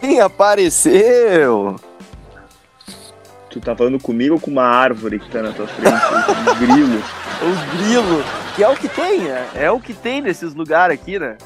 [0.00, 1.76] Quem apareceu?
[3.50, 5.94] Tu tá falando comigo ou com uma árvore que tá na tua frente?
[5.94, 7.02] um grilo.
[7.40, 8.24] O grilo,
[8.54, 9.48] que é o que tem, né?
[9.54, 11.36] É o que tem nesses lugares aqui, né?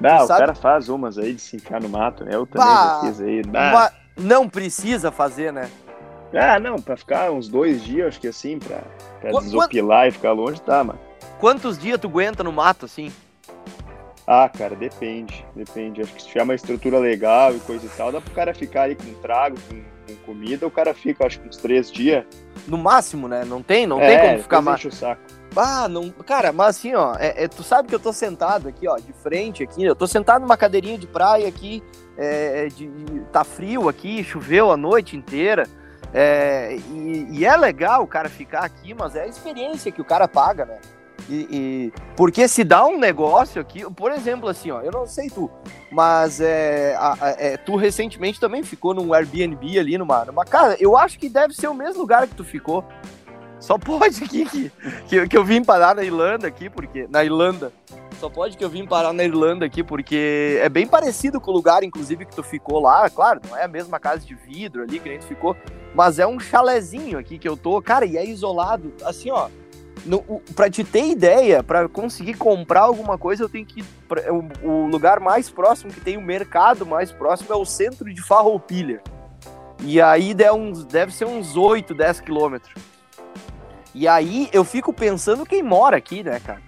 [0.00, 2.30] Tu o sabe- cara faz umas aí de se enfiar no mato, né?
[2.34, 3.42] Eu também Bah, já fiz aí.
[3.42, 5.68] Uma- Não precisa fazer, né?
[6.34, 8.78] ah, não, pra ficar uns dois dias, acho que assim, pra,
[9.20, 10.98] pra Qu- desopilar e ficar longe, tá, mano.
[11.38, 13.12] Quantos dias tu aguenta no mato, assim?
[14.26, 16.00] Ah, cara, depende, depende.
[16.00, 18.82] Acho que se tiver uma estrutura legal e coisa e tal, dá pro cara ficar
[18.84, 22.24] ali com trago, com, com comida, o cara fica, acho que uns três dias.
[22.66, 23.44] No máximo, né?
[23.44, 24.84] Não tem, não é, tem como ficar mais.
[24.84, 25.20] o saco.
[25.56, 26.10] Ah, não.
[26.10, 29.12] Cara, mas assim, ó, é- é- tu sabe que eu tô sentado aqui, ó, de
[29.12, 29.84] frente aqui.
[29.84, 31.82] Eu tô sentado numa cadeirinha de praia aqui.
[32.16, 32.88] é, de,
[33.32, 35.66] tá frio aqui, choveu a noite inteira.
[36.12, 40.04] é, e, e é legal o cara ficar aqui, mas é a experiência que o
[40.04, 40.78] cara paga, né?
[41.28, 45.30] E, e- porque se dá um negócio aqui, por exemplo, assim, ó, eu não sei
[45.30, 45.50] tu,
[45.90, 50.76] mas é, a- a- é, tu recentemente também ficou num Airbnb ali numa, numa casa.
[50.78, 52.84] Eu acho que deve ser o mesmo lugar que tu ficou.
[53.58, 54.70] Só pode aqui que,
[55.08, 57.06] que, que eu vim parar na Irlanda aqui, porque.
[57.08, 57.72] Na Irlanda.
[58.20, 61.54] Só pode que eu vim parar na Irlanda aqui, porque é bem parecido com o
[61.54, 63.08] lugar, inclusive, que tu ficou lá.
[63.08, 65.56] Claro, não é a mesma casa de vidro ali que a gente ficou,
[65.94, 67.80] mas é um chalezinho aqui que eu tô.
[67.80, 68.92] Cara, e é isolado.
[69.02, 69.48] Assim, ó.
[70.54, 73.80] Pra te ter ideia, pra conseguir comprar alguma coisa, eu tenho que.
[73.80, 77.64] ir pra- o, o lugar mais próximo que tem o mercado mais próximo é o
[77.64, 79.00] centro de Farroupilha.
[79.80, 82.74] E aí deve, uns, deve ser uns 8, 10 quilômetros.
[83.94, 86.60] E aí eu fico pensando quem mora aqui, né, cara?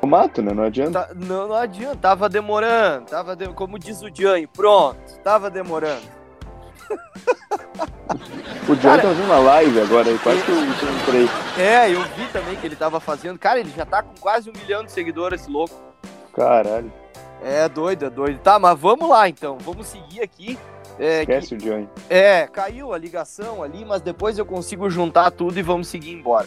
[0.00, 0.52] O mato, né?
[0.52, 1.04] Não adianta.
[1.06, 6.17] Tá- não, não adianta, tava demorando, tava de- como diz o Jane, pronto, tava demorando.
[8.68, 11.28] O John Cara- tá fazendo uma live agora quase que eu entrei.
[11.58, 13.38] É, eu vi também que ele tava fazendo.
[13.38, 15.74] Cara, ele já tá com quase um milhão de seguidores, esse louco.
[16.34, 16.92] Caralho,
[17.42, 18.38] É doido, é doido.
[18.40, 20.58] Tá, mas vamos lá então, vamos seguir aqui.
[20.98, 21.86] É, que- esquece o John.
[22.10, 26.46] É, caiu a ligação ali, mas depois eu consigo juntar tudo e vamos seguir embora.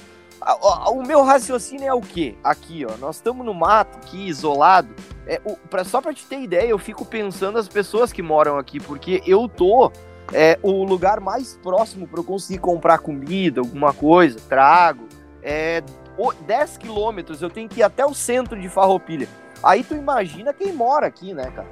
[0.91, 2.35] O meu raciocínio é o quê?
[2.43, 4.89] Aqui, ó, nós estamos no mato, aqui, isolado.
[5.27, 8.57] É, o, pra, só pra te ter ideia, eu fico pensando as pessoas que moram
[8.57, 9.91] aqui, porque eu tô
[10.33, 15.07] é, o lugar mais próximo para eu conseguir comprar comida, alguma coisa, trago,
[15.43, 15.81] é
[16.17, 19.27] o- 10 quilômetros, eu tenho que ir até o centro de Farroupilha.
[19.63, 21.67] Aí tu imagina quem mora aqui, né, cara?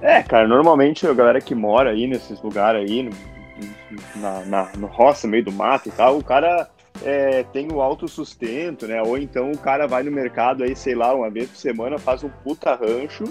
[0.00, 3.10] É, cara, normalmente a galera que mora aí nesses lugares aí, no,
[4.16, 6.68] na, na, no roça, meio do mato e tal, o cara
[7.04, 9.02] é, tem o autossustento, né?
[9.02, 12.22] Ou então o cara vai no mercado aí, sei lá, uma vez por semana, faz
[12.22, 13.24] um puta rancho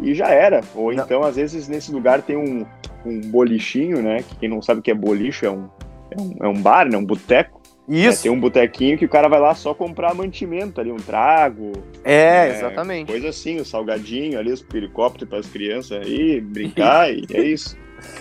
[0.00, 0.62] e já era.
[0.74, 1.04] Ou Não.
[1.04, 2.64] então, às vezes, nesse lugar tem um,
[3.06, 4.22] um bolichinho, né?
[4.22, 5.68] Que quem não sabe o que é bolicho, é um,
[6.10, 6.96] é um, é um bar, né?
[6.98, 7.60] Um boteco.
[7.88, 8.00] né?
[8.00, 8.24] Isso.
[8.24, 11.72] Tem um botequinho que o cara vai lá só comprar mantimento ali, um trago,
[12.04, 13.10] É, É, exatamente.
[13.10, 17.76] Coisa assim, o salgadinho ali, os piricópteros para as crianças aí, brincar, e é isso.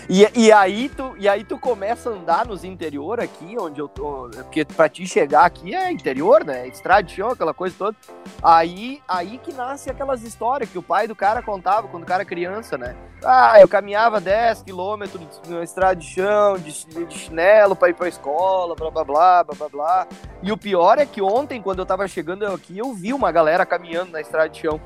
[0.09, 3.87] E, e, aí tu, e aí tu começa a andar nos interior aqui, onde eu
[3.87, 4.29] tô.
[4.35, 6.67] Porque pra te chegar aqui é interior, né?
[6.67, 7.97] Estrada de chão, aquela coisa toda.
[8.41, 12.15] Aí, aí que nasce aquelas histórias que o pai do cara contava quando o cara
[12.21, 12.95] era criança, né?
[13.23, 18.07] Ah, eu caminhava 10 quilômetros na estrada de chão, de, de chinelo pra ir pra
[18.07, 20.07] escola, blá blá blá, blá blá blá.
[20.43, 23.65] E o pior é que ontem, quando eu tava chegando aqui, eu vi uma galera
[23.65, 24.79] caminhando na estrada de chão.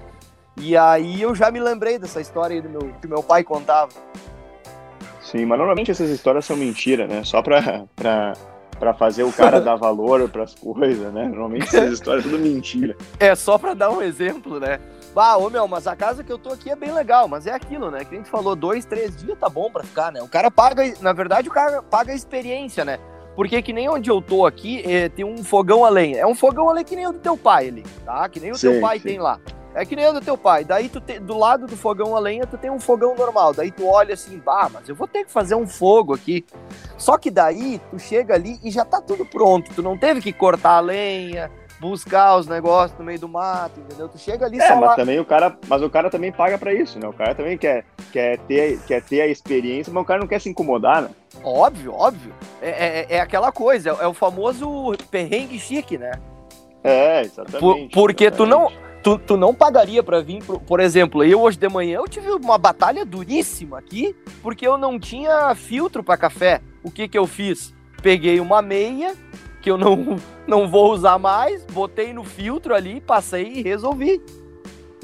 [0.57, 3.91] E aí eu já me lembrei dessa história aí do meu, que meu pai contava.
[5.29, 7.23] Sim, mas normalmente essas histórias são mentira, né?
[7.23, 8.33] Só pra, pra,
[8.79, 11.27] pra fazer o cara dar valor pras coisas, né?
[11.27, 12.97] Normalmente essas histórias são tudo mentira.
[13.19, 14.79] É só pra dar um exemplo, né?
[15.13, 17.53] Bah, ô meu, mas a casa que eu tô aqui é bem legal, mas é
[17.53, 18.03] aquilo, né?
[18.03, 20.19] Que a gente falou, dois, três dias tá bom pra ficar, né?
[20.21, 22.97] O cara paga, na verdade, o cara paga a experiência, né?
[23.35, 26.17] Porque que nem onde eu tô aqui, eh, tem um fogão a lenha.
[26.17, 28.27] É um fogão a lenha que nem o do teu pai ali, tá?
[28.27, 29.09] Que nem o teu Sim, pai sim.
[29.09, 29.39] tem lá.
[29.75, 30.63] É que nem o do teu pai.
[30.65, 33.53] Daí tu te- do lado do fogão a lenha, tu tem um fogão normal.
[33.53, 36.43] Daí tu olha assim, bah, mas eu vou ter que fazer um fogo aqui.
[36.97, 39.71] Só que daí tu chega ali e já tá tudo pronto.
[39.73, 44.09] Tu não teve que cortar a lenha, buscar os negócios no meio do mato, entendeu?
[44.09, 44.95] Tu chega ali É, só mas lá.
[44.95, 47.07] também o cara, mas o cara também paga pra isso, né?
[47.07, 50.41] O cara também quer, quer, ter, quer ter a experiência, mas o cara não quer
[50.41, 51.09] se incomodar, né?
[51.43, 52.33] Óbvio, óbvio.
[52.61, 56.11] É, é, é aquela coisa, é o famoso perrengue chique, né?
[56.83, 57.59] É, exatamente.
[57.59, 58.73] Por- porque tu exatamente.
[58.75, 62.07] não, tu, tu não pagaria pra vir, pro- por exemplo, eu hoje de manhã eu
[62.07, 66.61] tive uma batalha duríssima aqui, porque eu não tinha filtro pra café.
[66.83, 67.73] O que que eu fiz?
[68.01, 69.13] Peguei uma meia
[69.61, 70.17] que eu não,
[70.47, 74.21] não vou usar mais, botei no filtro ali, passei e resolvi.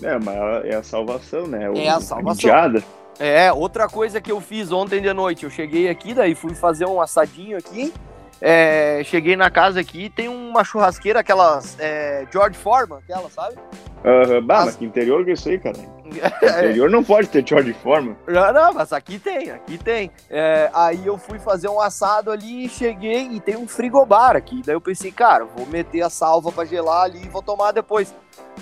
[0.02, 1.70] É, mas é a salvação, né?
[1.70, 2.36] O- É a salvação.
[2.50, 2.84] midiada.
[3.18, 6.86] É, outra coisa que eu fiz ontem de noite, eu cheguei aqui, daí fui fazer
[6.86, 7.94] um assadinho aqui,
[8.42, 13.56] é, cheguei na casa aqui, tem uma churrasqueira, aquelas é, George Foreman, aquela, sabe?
[14.04, 15.76] Aham, bah, As- mas que interior que é isso aí, cara?
[16.44, 18.16] interior não pode ter de forma.
[18.28, 20.12] Não, não, mas aqui tem, aqui tem.
[20.30, 24.62] É, aí eu fui fazer um assado ali, cheguei e tem um frigobar aqui.
[24.64, 28.14] Daí eu pensei, cara, vou meter a salva pra gelar ali e vou tomar depois.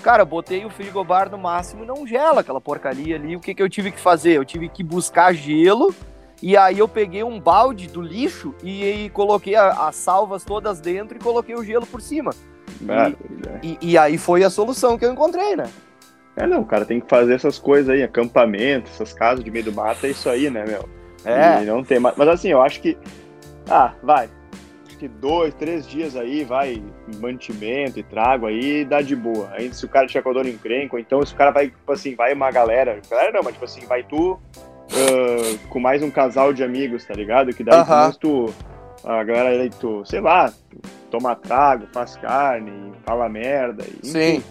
[0.02, 3.36] Cara, botei o frigobar no máximo e não gela aquela porcaria ali.
[3.36, 4.32] O que, que eu tive que fazer?
[4.32, 5.94] Eu tive que buscar gelo
[6.46, 10.78] e aí eu peguei um balde do lixo e, e coloquei a, as salvas todas
[10.78, 12.32] dentro e coloquei o gelo por cima.
[13.62, 15.70] E, e, e, aí foi a solução que eu encontrei, né?
[16.36, 19.64] É, não, o cara tem que fazer essas coisas aí, acampamento, essas casas de meio
[19.64, 20.86] do mato, é isso aí, né, meu?
[21.24, 21.62] É.
[21.62, 22.14] E não tem mais.
[22.14, 22.98] Mas assim, eu acho que.
[23.66, 24.28] Ah, vai.
[24.86, 26.82] Acho que dois, três dias aí, vai,
[27.22, 29.48] mantimento e trago aí, dá de boa.
[29.52, 31.68] Aí se o cara tiver com a dor encrenca, ou então se o cara vai,
[31.68, 33.00] tipo assim, vai uma galera.
[33.10, 34.38] Galera não, mas tipo assim, vai tu
[34.92, 37.52] uh, com mais um casal de amigos, tá ligado?
[37.52, 38.16] Que daí uh -huh.
[38.18, 38.54] tu.
[39.02, 43.84] A galera aí, tu, sei lá, tu toma trago, faz carne, fala merda.
[44.02, 44.40] Enfim.
[44.40, 44.42] Sim.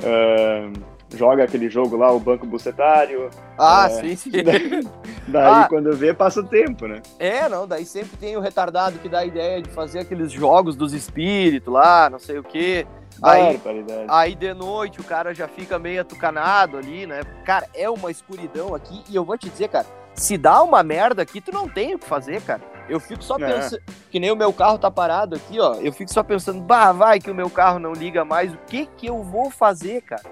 [0.00, 0.72] Uh,
[1.14, 3.30] joga aquele jogo lá, o Banco Bucetário.
[3.58, 4.30] Ah, é, sim, sim.
[5.28, 7.02] Daí, ah, quando vê, passa o tempo, né?
[7.18, 10.76] É, não, daí sempre tem o retardado que dá a ideia de fazer aqueles jogos
[10.76, 12.86] dos espíritos lá, não sei o quê.
[13.22, 13.60] Aí,
[14.08, 17.20] aí de noite o cara já fica meio atucanado ali, né?
[17.44, 21.22] Cara, é uma escuridão aqui e eu vou te dizer, cara, se dá uma merda
[21.22, 22.60] aqui, tu não tem o que fazer, cara.
[22.88, 23.52] Eu fico só é.
[23.52, 25.74] pensando, que nem o meu carro tá parado aqui, ó.
[25.74, 28.86] Eu fico só pensando, bah, vai que o meu carro não liga mais, o que
[28.86, 30.22] que eu vou fazer, cara?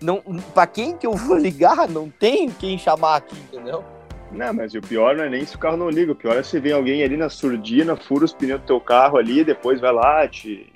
[0.00, 0.22] não,
[0.54, 3.84] pra quem que eu vou ligar, não tem quem chamar aqui, entendeu?
[4.30, 6.42] Não, mas o pior não é nem se o carro não liga, o pior é
[6.42, 9.92] se vem alguém ali na surdina, fura os pneus do teu carro ali, depois vai
[9.92, 10.72] lá, te,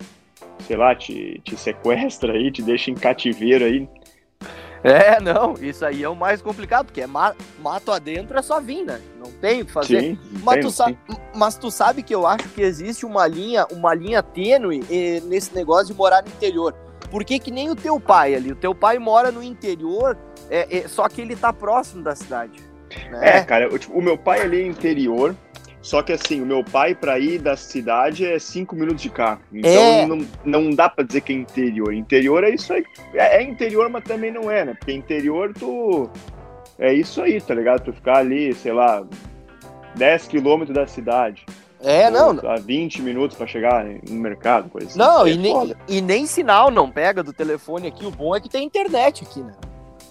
[0.60, 3.88] sei lá, te, te sequestra aí, te deixa em cativeiro aí.
[4.82, 8.60] É, não, isso aí é o mais complicado, porque é ma mato adentro é só
[8.60, 8.98] vir, né?
[9.18, 10.00] Não tem o que fazer.
[10.00, 10.98] Sim, mas, tem, tu sabe,
[11.34, 15.54] mas tu sabe que eu acho que existe uma linha, uma linha tênue eh, nesse
[15.54, 16.74] negócio de morar no interior.
[17.10, 20.16] Porque que nem o teu pai ali, o teu pai mora no interior,
[20.48, 22.62] é, é só que ele tá próximo da cidade.
[23.10, 23.38] Né?
[23.38, 25.36] É, cara, tipo, o meu pai ali é interior,
[25.82, 29.40] só que assim, o meu pai para ir da cidade é cinco minutos de carro.
[29.52, 30.06] Então é.
[30.06, 31.94] não, não dá para dizer que é interior.
[31.94, 32.84] Interior é isso aí.
[33.14, 34.74] É, é, interior, mas também não é, né?
[34.74, 36.10] Porque interior tu.
[36.78, 37.84] É isso aí, tá ligado?
[37.84, 39.06] Tu ficar ali, sei lá,
[39.96, 41.44] 10 quilômetros da cidade.
[41.82, 42.38] É, não.
[42.46, 44.98] Há 20 minutos para chegar no mercado, coisa assim.
[44.98, 48.04] Não, é e, nem, e nem sinal não pega do telefone aqui.
[48.04, 49.54] O bom é que tem internet aqui, né?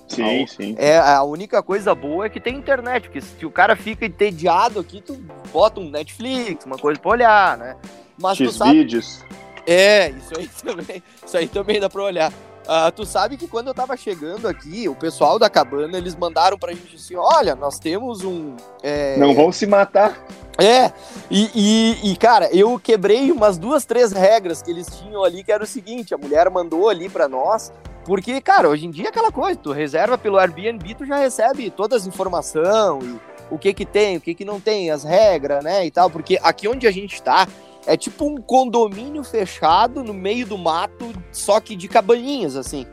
[0.09, 0.75] Sim, a, sim.
[0.77, 4.79] É, a única coisa boa é que tem internet, porque se o cara fica entediado
[4.79, 5.15] aqui, tu
[5.53, 7.77] bota um Netflix, uma coisa pra olhar, né?
[8.17, 8.71] Mas X sabe...
[8.71, 9.23] vídeos.
[9.65, 12.33] É, isso aí também, isso aí também dá pra olhar.
[12.69, 16.57] Uh, tu sabe que quando eu tava chegando aqui, o pessoal da cabana, eles mandaram
[16.57, 18.55] pra gente assim, olha, nós temos um...
[18.83, 19.17] É...
[19.17, 20.23] Não vão se matar.
[20.61, 20.91] É,
[21.31, 25.51] e, e, e, cara, eu quebrei umas duas, três regras que eles tinham ali, que
[25.51, 27.71] era o seguinte, a mulher mandou ali para nós,
[28.05, 31.69] porque, cara, hoje em dia é aquela coisa, tu reserva pelo Airbnb, tu já recebe
[31.69, 33.19] todas as informações,
[33.49, 36.39] o que que tem, o que que não tem, as regras, né, e tal, porque
[36.41, 37.47] aqui onde a gente tá,
[37.85, 42.85] é tipo um condomínio fechado no meio do mato, só que de cabaninhas, assim.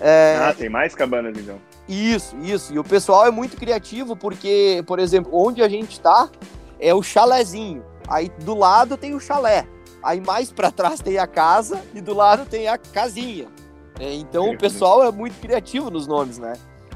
[0.00, 0.38] É...
[0.40, 1.58] Ah, tem mais cabanas então.
[1.88, 2.72] Isso, isso.
[2.72, 6.28] E o pessoal é muito criativo porque, por exemplo, onde a gente tá
[6.78, 7.82] é o chalezinho.
[8.06, 9.66] Aí do lado tem o chalé.
[10.02, 13.48] Aí mais para trás tem a casa e do lado tem a casinha.
[13.98, 16.54] É, então o pessoal é muito criativo nos nomes, né?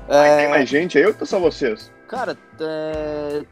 [0.08, 0.36] É...
[0.36, 1.90] Tem mais gente aí ou só vocês?
[2.12, 3.42] Cara, é...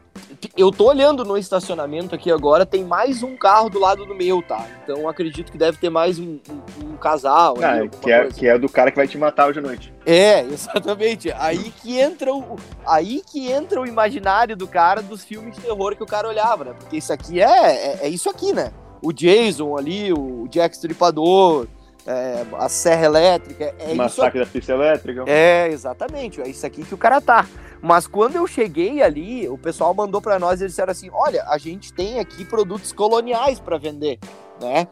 [0.55, 4.39] eu tô olhando no estacionamento aqui agora, tem mais um carro do lado do meu,
[4.43, 4.67] tá?
[4.83, 7.57] Então acredito que deve ter mais um, um, um casal.
[7.59, 9.91] Ah, ali, que, é, que é do cara que vai te matar hoje à noite.
[10.05, 11.31] É, exatamente.
[11.39, 12.55] Aí que entra o,
[12.85, 16.65] aí que entra o imaginário do cara dos filmes de terror que o cara olhava,
[16.65, 16.75] né?
[16.77, 18.71] Porque isso aqui é, é, é isso aqui, né?
[19.01, 21.65] O Jason ali, o Jack Stripador,
[22.05, 23.75] é, a serra elétrica.
[23.79, 24.47] É Massacre isso...
[24.47, 25.23] da pista elétrica.
[25.27, 26.41] É, exatamente.
[26.41, 27.45] É isso aqui que o cara tá.
[27.81, 31.43] Mas quando eu cheguei ali, o pessoal mandou para nós e eles disseram assim: olha,
[31.47, 34.19] a gente tem aqui produtos coloniais para vender,
[34.61, 34.87] né?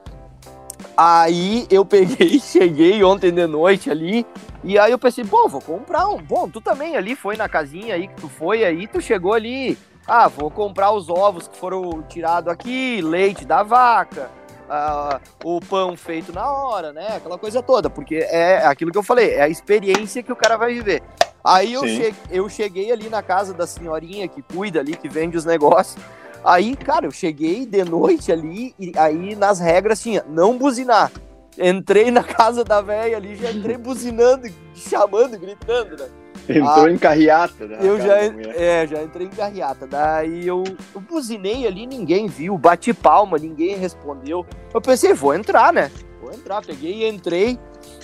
[0.98, 4.26] Aí eu peguei, cheguei ontem de noite ali,
[4.64, 6.18] e aí eu pensei, bom, vou comprar um.
[6.18, 9.78] Bom, tu também ali foi na casinha aí que tu foi aí, tu chegou ali.
[10.08, 14.32] Ah, vou comprar os ovos que foram tirados aqui, leite da vaca,
[14.70, 17.16] uh, o pão feito na hora, né?
[17.18, 20.58] Aquela coisa toda, porque é aquilo que eu falei, é a experiência que o cara
[20.58, 21.02] vai viver.
[21.44, 25.38] Aí eu, che eu cheguei ali na casa da senhorinha que cuida ali, que vende
[25.38, 26.02] os negócios.
[26.44, 31.12] Aí, cara, eu cheguei de noite ali e aí nas regras tinha não buzinar.
[31.58, 36.10] Entrei na casa da velha ali, já entrei buzinando, chamando, gritando, né?
[36.50, 37.78] Entrou ah, em carreata, né?
[37.80, 39.86] Eu já, é, já entrei em carreata.
[39.86, 40.64] Daí eu,
[40.96, 44.44] eu buzinei ali, ninguém viu, bati palma, ninguém respondeu.
[44.74, 45.92] Eu pensei, vou entrar, né?
[46.20, 47.60] Vou entrar, peguei e entrei.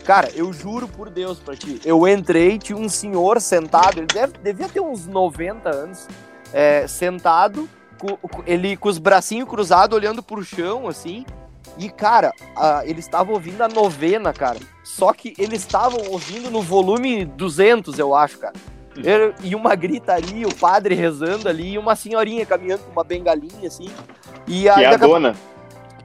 [0.05, 1.81] Cara, eu juro por Deus pra ti.
[1.83, 6.07] Eu entrei, tinha um senhor sentado, ele deve, devia ter uns 90 anos,
[6.53, 11.25] é, sentado, com, ele com os bracinhos cruzados, olhando pro chão, assim.
[11.77, 14.59] E, cara, a, eles estavam ouvindo a novena, cara.
[14.83, 18.53] Só que eles estavam ouvindo no volume 200, eu acho, cara.
[19.03, 23.67] Eu, e uma gritaria, o padre rezando ali, e uma senhorinha caminhando com uma bengalinha,
[23.67, 23.89] assim.
[24.47, 25.35] E a, que é a dona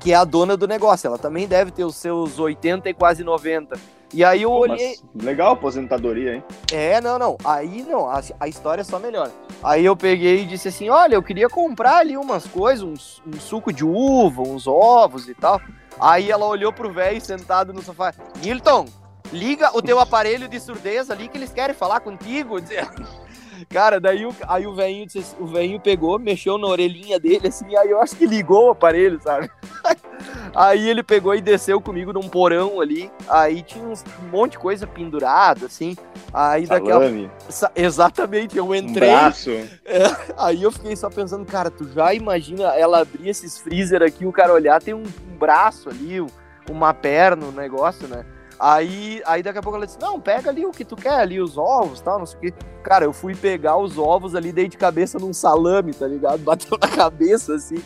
[0.00, 1.06] que é a dona do negócio.
[1.06, 3.78] Ela também deve ter os seus 80 e quase 90.
[4.12, 4.96] E aí eu olhei.
[5.14, 6.44] Mas legal aposentadoria, hein?
[6.72, 7.38] É, não, não.
[7.44, 9.30] Aí não, a, a história é só melhor.
[9.62, 13.38] Aí eu peguei e disse assim: olha, eu queria comprar ali umas coisas, uns, um
[13.38, 15.60] suco de uva, uns ovos e tal.
[16.00, 18.12] Aí ela olhou pro velho sentado no sofá:
[18.42, 18.86] Nilton,
[19.32, 22.56] liga o teu aparelho de surdez ali que eles querem falar contigo.
[23.68, 25.06] Cara, daí o, aí o velhinho,
[25.38, 29.20] o velhinho pegou, mexeu na orelhinha dele, assim, aí eu acho que ligou o aparelho,
[29.20, 29.50] sabe?
[30.54, 33.94] Aí ele pegou e desceu comigo num porão ali, aí tinha um
[34.30, 35.96] monte de coisa pendurada, assim,
[36.32, 36.86] aí Salame.
[36.86, 37.70] daquela...
[37.76, 39.08] Exatamente, eu entrei...
[39.08, 39.50] Um braço.
[39.50, 44.26] É, aí eu fiquei só pensando, cara, tu já imagina ela abrir esses freezer aqui,
[44.26, 46.20] o cara olhar, tem um, um braço ali,
[46.68, 48.24] uma perna, um negócio, né?
[48.60, 51.40] Aí, aí daqui a pouco ela disse: Não, pega ali o que tu quer, ali
[51.40, 52.54] os ovos tal, não sei o quê.
[52.82, 56.40] Cara, eu fui pegar os ovos ali, dei de cabeça num salame, tá ligado?
[56.40, 57.82] Bateu na cabeça assim.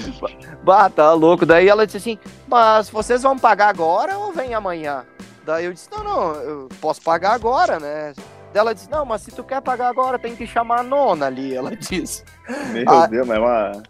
[0.62, 1.46] bah, tá louco.
[1.46, 5.04] Daí ela disse assim: Mas vocês vão pagar agora ou vem amanhã?
[5.44, 8.12] Daí eu disse: Não, não, eu posso pagar agora, né?
[8.52, 11.26] Daí ela disse: Não, mas se tu quer pagar agora, tem que chamar a nona
[11.26, 11.54] ali.
[11.54, 12.24] Ela disse:
[12.72, 13.82] Meu ah, Deus, mas é uma.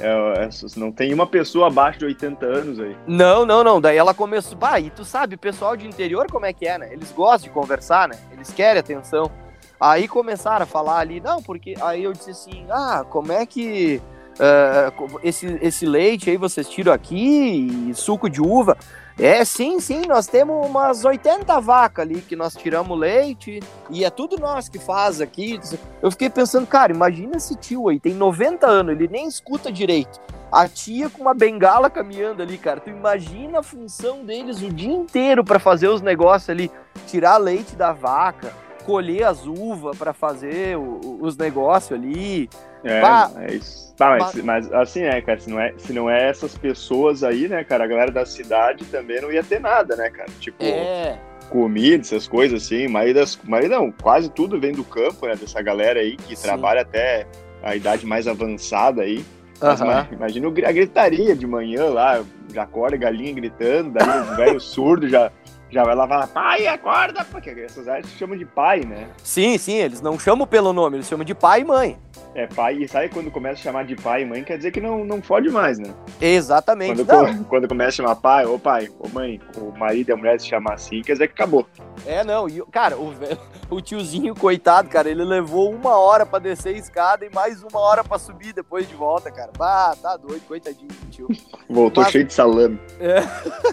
[0.00, 2.96] É, é, não tem uma pessoa abaixo de 80 anos aí.
[3.06, 3.80] Não, não, não.
[3.80, 4.56] Daí ela começou.
[4.56, 6.92] Bah, e tu sabe, o pessoal de interior como é que é, né?
[6.92, 8.16] Eles gostam de conversar, né?
[8.32, 9.30] Eles querem atenção.
[9.78, 11.74] Aí começaram a falar ali, não, porque.
[11.80, 14.00] Aí eu disse assim: ah, como é que.
[14.32, 18.76] Uh, esse, esse leite aí vocês tiram aqui, suco de uva.
[19.18, 23.60] É, sim, sim, nós temos umas 80 vacas ali que nós tiramos leite
[23.90, 25.60] e é tudo nós que faz aqui.
[26.00, 30.18] Eu fiquei pensando, cara, imagina esse tio aí, tem 90 anos, ele nem escuta direito.
[30.50, 32.80] A tia com uma bengala caminhando ali, cara.
[32.80, 36.70] Tu imagina a função deles o dia inteiro para fazer os negócios ali,
[37.06, 38.52] tirar leite da vaca,
[38.84, 42.48] colher as uvas para fazer o, os negócios ali.
[42.84, 43.58] É, bah, é.
[43.96, 47.46] Tá, mas, mas, assim, né, cara, se não, é, se não é essas pessoas aí,
[47.46, 50.28] né, cara, a galera da cidade também não ia ter nada, né, cara?
[50.40, 51.18] Tipo, é.
[51.50, 55.62] comida, essas coisas assim, mas, das, mas não, quase tudo vem do campo, né, dessa
[55.62, 56.42] galera aí que Sim.
[56.42, 57.26] trabalha até
[57.62, 59.24] a idade mais avançada aí.
[59.60, 65.08] Mas, imagina a gritaria de manhã lá, já acorda galinha gritando, daí o velho surdo
[65.08, 65.30] já
[65.72, 69.08] já vai lá falar, pai, acorda, porque essas áreas se chamam de pai, né?
[69.24, 71.98] Sim, sim, eles não chamam pelo nome, eles chamam de pai e mãe.
[72.34, 74.80] É, pai, e sabe quando começa a chamar de pai e mãe, quer dizer que
[74.80, 75.94] não, não fode mais, né?
[76.20, 77.02] Exatamente.
[77.04, 80.38] Quando, quando começa a chamar pai, ou pai, ou mãe, o marido e a mulher
[80.38, 81.66] se chamar assim, quer dizer que acabou.
[82.06, 83.14] É, não, e, cara, o,
[83.70, 87.80] o tiozinho, coitado, cara, ele levou uma hora pra descer a escada e mais uma
[87.80, 89.50] hora pra subir depois de volta, cara.
[89.56, 91.28] Bah, tá doido, coitadinho tio.
[91.68, 92.80] Voltou Mas, cheio de salame.
[92.98, 93.20] É.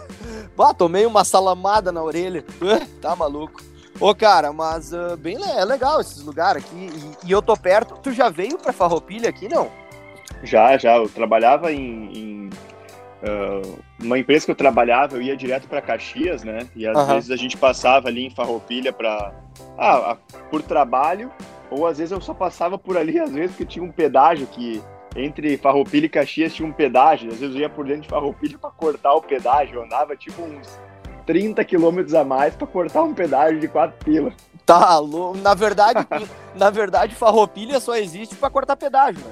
[0.55, 2.43] bah, tomei uma salamada na orelha.
[3.01, 3.61] tá maluco.
[3.99, 6.89] Ô, cara, mas uh, bem é legal esses lugares aqui.
[7.23, 7.95] E, e, eu tô perto.
[8.01, 9.69] Tu já veio pra Farroupilha aqui, não?
[10.43, 10.95] Já, já.
[10.95, 12.17] Eu trabalhava em.
[12.17, 12.49] em
[13.23, 16.67] uh, uma empresa que eu trabalhava, eu ia direto para Caxias, né?
[16.75, 19.33] E às vezes a gente passava ali em Farroupilha para
[19.77, 20.15] ah,
[20.49, 21.29] por trabalho,
[21.69, 24.81] ou às vezes eu só passava por ali, às vezes porque tinha um pedágio que
[25.15, 28.57] entre Farroupilha e Caxias tinha um pedágio, às vezes eu ia por dentro de Farroupilha
[28.57, 30.79] para cortar o pedágio, eu andava tipo uns
[31.25, 34.33] 30 quilômetros a mais para cortar um pedágio de 4 pilas.
[34.65, 35.37] Tá louco.
[35.37, 36.07] Na verdade,
[36.55, 39.31] na verdade, Farroupilha só existe para cortar pedágio, né?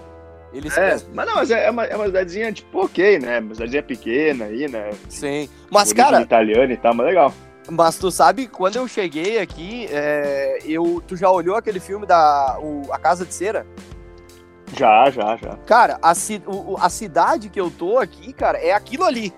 [0.53, 3.39] Eles é, mas não, mas é, é uma, é uma cidadezinha tipo ok, né?
[3.39, 4.91] Uma cidadezinha pequena aí, né?
[5.09, 5.49] Sim.
[5.69, 6.21] Mas, cara.
[6.21, 7.33] italiano e tal, mas legal.
[7.69, 12.57] Mas tu sabe, quando eu cheguei aqui, é, eu, tu já olhou aquele filme da
[12.61, 13.67] o, A Casa de Cera?
[14.75, 15.57] Já, já, já.
[15.65, 16.13] Cara, a,
[16.47, 19.33] o, a cidade que eu tô aqui, cara, é aquilo ali.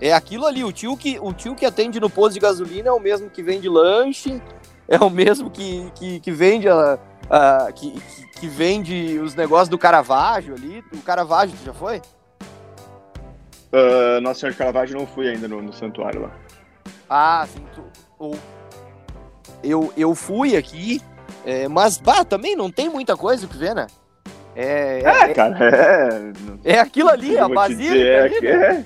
[0.00, 2.92] É aquilo ali, o tio que, o tio que atende no posto de gasolina é
[2.92, 4.42] o mesmo que vende lanche,
[4.88, 6.98] é o mesmo que, que, que vende a,
[7.30, 8.00] a que,
[8.40, 10.82] que, vende os negócios do Caravaggio ali.
[10.92, 12.02] O Caravaggio, tu já foi?
[13.72, 16.30] Uh, Nossa Senhora de Caravaggio não fui ainda no, no santuário lá.
[17.08, 17.64] Ah, sim.
[17.72, 17.84] Tu,
[18.18, 18.36] ou,
[19.62, 21.00] eu, eu fui aqui,
[21.44, 23.86] é, mas bah, também não tem muita coisa o que ver, né?
[24.54, 25.56] É, é, é cara,
[26.64, 26.72] é.
[26.74, 27.96] É aquilo ali, a basílica.
[27.96, 28.84] É, ali, né?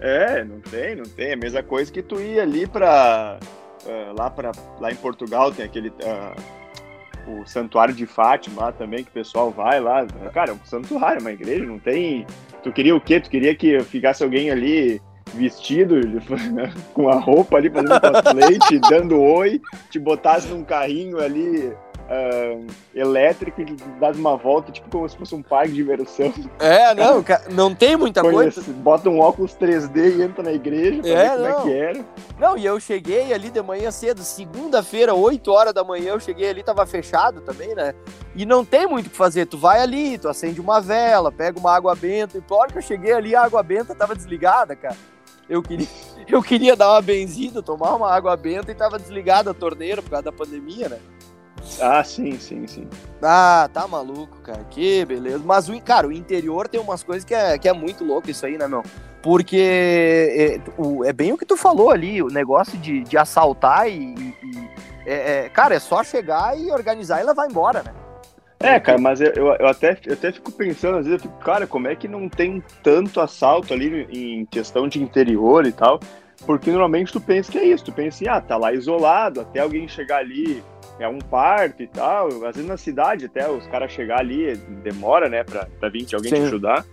[0.00, 1.30] É, não tem, não tem.
[1.30, 3.38] É a mesma coisa que tu ir ali pra.
[3.84, 5.88] Uh, lá, pra, lá em Portugal tem aquele.
[5.88, 6.60] Uh,
[7.26, 10.06] o Santuário de Fátima lá também, que o pessoal vai lá.
[10.32, 12.26] Cara, é um santuário, uma igreja, não tem.
[12.62, 13.20] Tu queria o quê?
[13.20, 15.00] Tu queria que ficasse alguém ali
[15.34, 16.00] vestido
[16.92, 21.72] com a roupa ali, fazendo cosplay, te dando oi, te botasse num carrinho ali
[22.10, 23.64] uh, elétrico e
[24.00, 26.32] dá uma volta, tipo como se fosse um parque de diversão.
[26.58, 28.72] É, não, não tem muita Conhece, coisa.
[28.72, 31.60] Bota um óculos 3D e entra na igreja pra é, ver como não.
[31.60, 32.04] é que era.
[32.38, 36.50] Não, e eu cheguei ali de manhã cedo, segunda-feira, 8 horas da manhã, eu cheguei
[36.50, 37.94] ali, tava fechado também, né?
[38.34, 39.46] E não tem muito o que fazer.
[39.46, 42.82] Tu vai ali, tu acende uma vela, pega uma água benta, e hora que eu
[42.82, 44.96] cheguei ali, a água benta tava desligada, cara.
[45.48, 45.88] Eu queria,
[46.28, 50.10] eu queria dar uma benzida, tomar uma água benta e tava desligada a torneira por
[50.10, 50.98] causa da pandemia, né?
[51.80, 52.88] Ah, sim, sim, sim.
[53.22, 54.64] Ah, tá maluco, cara.
[54.70, 55.40] Que beleza.
[55.44, 58.44] Mas, o, cara, o interior tem umas coisas que é, que é muito louco isso
[58.46, 58.82] aí, né, meu?
[59.22, 63.88] Porque é, o, é bem o que tu falou ali, o negócio de, de assaltar
[63.88, 64.14] e.
[64.14, 64.70] e
[65.06, 67.92] é, é, cara, é só chegar e organizar e ela vai embora, né?
[68.62, 71.66] É, cara, mas eu, eu, até, eu até fico pensando, às vezes eu fico, cara,
[71.66, 75.98] como é que não tem tanto assalto ali em questão de interior e tal?
[76.44, 79.60] Porque normalmente tu pensa que é isso, tu pensa assim, ah, tá lá isolado, até
[79.60, 80.62] alguém chegar ali
[81.00, 82.28] é um parto e tal.
[82.28, 86.30] Às vezes na cidade até os caras chegar ali demora, né, pra, pra vir alguém
[86.30, 86.40] Sim.
[86.40, 86.84] te ajudar.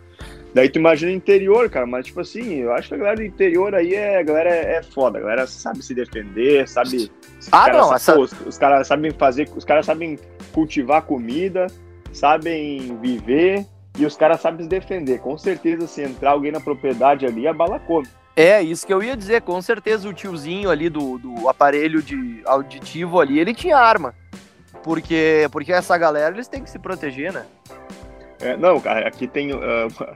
[0.54, 3.76] Daí tu imagina interior, cara, mas tipo assim, eu acho que a galera do interior
[3.76, 7.12] aí é, a galera é, é foda, a galera sabe se defender, sabe.
[7.52, 8.14] Ah, não, essa...
[8.14, 10.18] pô, os, os caras sabem fazer, os caras sabem
[10.54, 11.68] cultivar comida,
[12.12, 13.66] sabem viver
[14.00, 15.20] e os caras sabem se defender.
[15.20, 18.08] Com certeza, se entrar alguém na propriedade ali, a bala come.
[18.38, 22.40] É, isso que eu ia dizer, com certeza o tiozinho ali do, do aparelho de
[22.46, 24.14] auditivo ali, ele tinha arma.
[24.84, 27.48] Porque, porque essa galera, eles têm que se proteger, né?
[28.40, 29.54] É, não, cara, aqui tem.
[29.54, 29.58] Uh,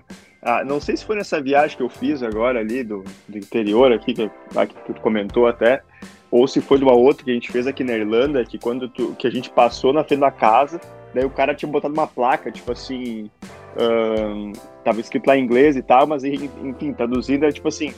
[0.39, 3.91] ah, não sei se foi nessa viagem que eu fiz agora ali do, do interior
[3.91, 5.81] aqui, que, que tu comentou até,
[6.29, 8.87] ou se foi de uma outra que a gente fez aqui na Irlanda, que quando
[8.87, 10.79] tu, que a gente passou na frente da casa,
[11.11, 13.31] daí o cara tinha botado uma placa, tipo assim.
[13.71, 14.51] Uh,
[14.83, 17.93] tava escrito lá em inglês e tal, mas enfim, traduzindo é tipo assim,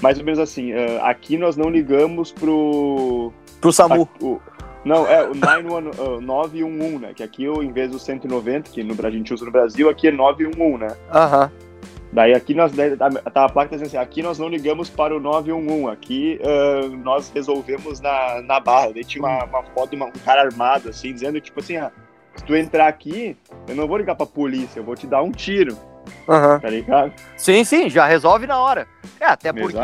[0.00, 3.32] mais ou menos assim, uh, aqui nós não ligamos pro...
[3.60, 4.08] Pro SAMU.
[4.20, 4.40] o,
[4.84, 5.34] não, é o
[6.20, 7.12] 911, né?
[7.14, 10.12] Que aqui, em vez do 190, que no, a gente usa no Brasil, aqui é
[10.12, 10.96] 911, né?
[11.10, 11.50] Aham.
[12.12, 15.18] Daí aqui nós tá, tá a placa dizendo assim, aqui nós não ligamos para o
[15.18, 18.92] 911, aqui uh, nós resolvemos na, na barra.
[18.92, 21.90] Daí tinha uma, uma foto de um cara armado, assim, dizendo tipo assim, ah,
[22.36, 25.32] se tu entrar aqui, eu não vou ligar pra polícia, eu vou te dar um
[25.32, 25.76] tiro.
[26.26, 26.60] Uhum.
[26.60, 27.12] Tá ligado?
[27.36, 28.86] Sim, sim, já resolve na hora.
[29.20, 29.76] É, até porque,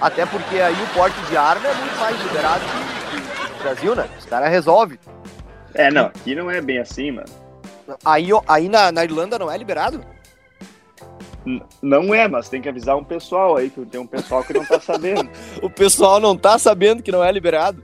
[0.00, 2.64] até porque aí o porte de arma é muito mais liberado
[3.10, 4.08] que, no Brasil, né?
[4.18, 4.98] Os caras resolvem.
[5.74, 7.28] É, não, aqui não é bem assim, mano.
[8.04, 10.00] Aí, aí na, na Irlanda não é liberado?
[11.44, 14.52] N não é, mas tem que avisar um pessoal aí, que tem um pessoal que
[14.52, 15.30] não tá sabendo.
[15.62, 17.82] o pessoal não tá sabendo que não é liberado.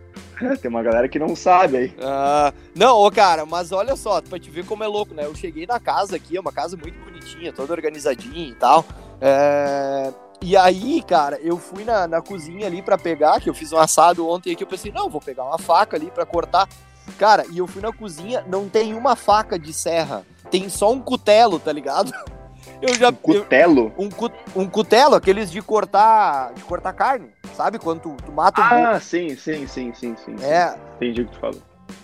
[0.61, 1.95] Tem uma galera que não sabe aí.
[2.03, 5.25] Ah, não, ô cara, mas olha só, pra te ver como é louco, né?
[5.25, 8.85] Eu cheguei na casa aqui, é uma casa muito bonitinha, toda organizadinha e tal.
[9.21, 10.13] É...
[10.43, 13.79] E aí, cara, eu fui na, na cozinha ali para pegar, que eu fiz um
[13.79, 16.69] assado ontem aqui, eu pensei, não, vou pegar uma faca ali para cortar.
[17.17, 21.01] Cara, e eu fui na cozinha, não tem uma faca de serra, tem só um
[21.01, 22.13] cutelo, tá ligado?
[22.81, 23.93] Eu já, um cutelo?
[23.97, 27.79] Eu, um, um cutelo, aqueles de cortar, de cortar carne, sabe?
[27.79, 30.35] Quando tu, tu mata um Ah, sim, sim, sim, sim, sim.
[30.43, 30.75] É.
[30.97, 31.63] Entendi o que tu falou.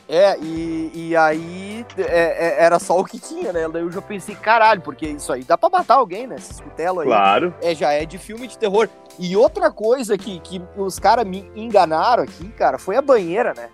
[0.09, 3.69] É, e, e aí é, é, era só o que tinha, né?
[3.69, 6.37] Daí eu já pensei, caralho, porque isso aí dá pra matar alguém, né?
[6.37, 7.07] Esse cutelo aí.
[7.07, 7.55] Claro.
[7.61, 8.89] É, já é de filme de terror.
[9.19, 13.69] E outra coisa que, que os caras me enganaram aqui, cara, foi a banheira, né?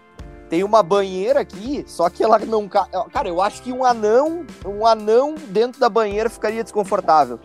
[0.49, 2.69] Tem uma banheira aqui, só que ela não.
[2.69, 7.39] Cara, eu acho que um anão, um anão dentro da banheira ficaria desconfortável.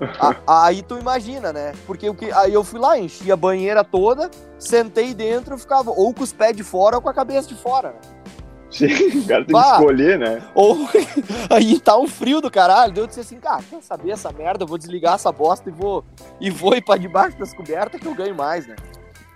[0.46, 1.72] aí tu imagina, né?
[1.86, 6.22] Porque que, aí eu fui lá, enchi a banheira toda, sentei dentro, ficava ou com
[6.22, 7.90] os pés de fora ou com a cabeça de fora.
[7.90, 8.15] Né?
[8.76, 10.42] Sim, o cara tem bah, que escolher, né?
[10.54, 10.76] Ou
[11.50, 12.92] aí tá um frio do caralho.
[12.92, 14.64] Deu eu disse assim, cara, quer saber essa merda?
[14.64, 16.04] Eu vou desligar essa bosta e vou,
[16.40, 18.76] e vou ir pra debaixo das cobertas que eu ganho mais, né?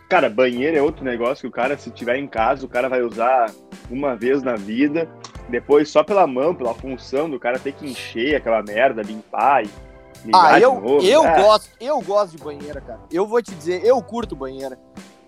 [0.08, 3.00] Cara, banheiro é outro negócio que o cara, se tiver em casa, o cara vai
[3.00, 3.50] usar
[3.88, 5.08] uma vez na vida.
[5.48, 9.70] Depois, só pela mão, pela função do cara ter que encher aquela merda, limpar e
[10.34, 11.42] ah, eu, eu é.
[11.42, 13.00] gosto, eu gosto de banheira, cara.
[13.10, 14.78] Eu vou te dizer, eu curto banheira.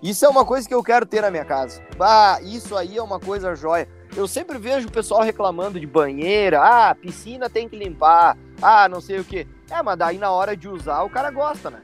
[0.03, 1.83] Isso é uma coisa que eu quero ter na minha casa.
[1.99, 3.89] Ah, isso aí é uma coisa jóia.
[4.15, 9.01] Eu sempre vejo o pessoal reclamando de banheira, ah, piscina tem que limpar, ah, não
[9.01, 9.47] sei o que.
[9.71, 11.81] É, mas daí na hora de usar o cara gosta, né?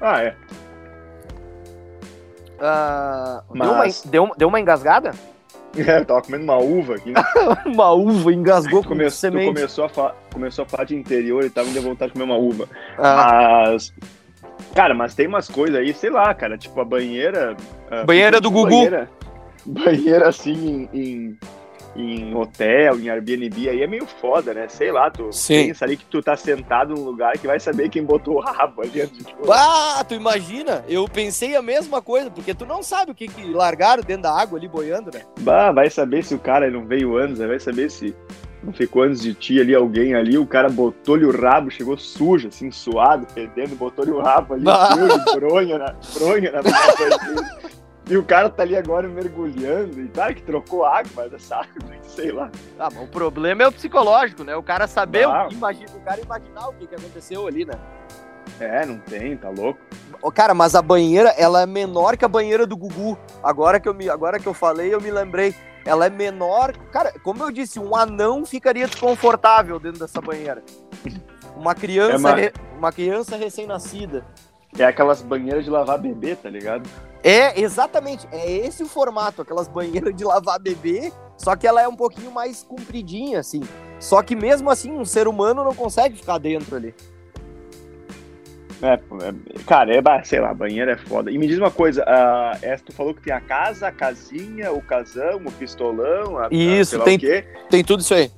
[0.00, 0.36] Ah, é.
[2.54, 4.02] Uh, mas...
[4.02, 5.12] deu, uma, deu, deu uma engasgada?
[5.76, 7.12] É, eu tava comendo uma uva aqui.
[7.66, 9.52] uma uva, engasgou com começou, semente.
[9.52, 12.30] Começou a, falar, começou a falar de interior e tava me deu vontade de comer
[12.32, 12.68] uma uva.
[12.96, 13.64] Ah.
[13.66, 13.92] Mas...
[14.72, 17.56] Cara, mas tem umas coisas aí, sei lá, cara, tipo a banheira...
[18.06, 18.70] Banheira do Gugu.
[18.70, 19.10] Banheira,
[19.72, 21.38] banheira assim, em, em
[21.96, 24.66] em hotel, em Airbnb, aí é meio foda, né?
[24.68, 25.66] Sei lá, tu Sim.
[25.68, 28.82] pensa ali que tu tá sentado num lugar que vai saber quem botou o rabo
[28.82, 29.52] ali antes de tu.
[29.52, 30.84] Ah, tu imagina?
[30.88, 34.36] Eu pensei a mesma coisa, porque tu não sabe o que, que largaram dentro da
[34.36, 35.22] água ali boiando, né?
[35.40, 37.46] Bah, vai saber se o cara não veio antes, né?
[37.46, 38.12] vai saber se
[38.62, 42.48] não ficou antes de ti ali alguém ali, o cara botou-lhe o rabo, chegou sujo,
[42.48, 47.74] assim, suado, fedendo, botou-lhe o rabo ali, sujo, bronha na, bronha na na-
[48.08, 51.70] E o cara tá ali agora mergulhando, e claro que trocou água, mas é saco,
[52.02, 52.50] sei lá.
[52.78, 54.54] Ah, mas o problema é o psicológico, né?
[54.56, 55.48] O cara saber, Ah.
[55.48, 57.72] o, imagina, o cara imaginar o que, que aconteceu ali, né?
[58.60, 59.80] É, não tem, tá louco.
[60.20, 63.18] Ô, Cara, mas a banheira, ela é menor que a banheira do Gugu.
[63.42, 65.54] Agora que eu, me, agora que eu falei, eu me lembrei.
[65.86, 66.76] Ela é menor.
[66.92, 70.62] Cara, como eu disse, um anão ficaria desconfortável dentro dessa banheira.
[71.56, 74.24] Uma criança, É uma- re- uma criança recém-nascida.
[74.78, 76.88] É aquelas banheiras de lavar bebê, tá ligado?
[77.24, 78.28] É, exatamente.
[78.30, 82.30] É esse o formato, aquelas banheiras de lavar bebê, só que ela é um pouquinho
[82.30, 83.62] mais compridinha, assim.
[83.98, 86.94] Só que mesmo assim, um ser humano não consegue ficar dentro ali.
[88.82, 91.30] É, é- cara, é, sei lá, banheiro é foda.
[91.30, 94.70] E me diz uma coisa, ah, essa tu falou que tem a casa, a casinha,
[94.72, 97.44] o casão, o pistolão, a, a Isso, lá tem- o quê.
[97.70, 98.30] Tem tudo isso aí.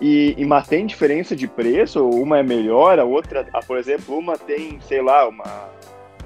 [0.00, 2.06] E, e mas tem diferença de preço?
[2.08, 5.44] Uma é melhor, a outra, ah, por exemplo, uma tem, sei lá, uma.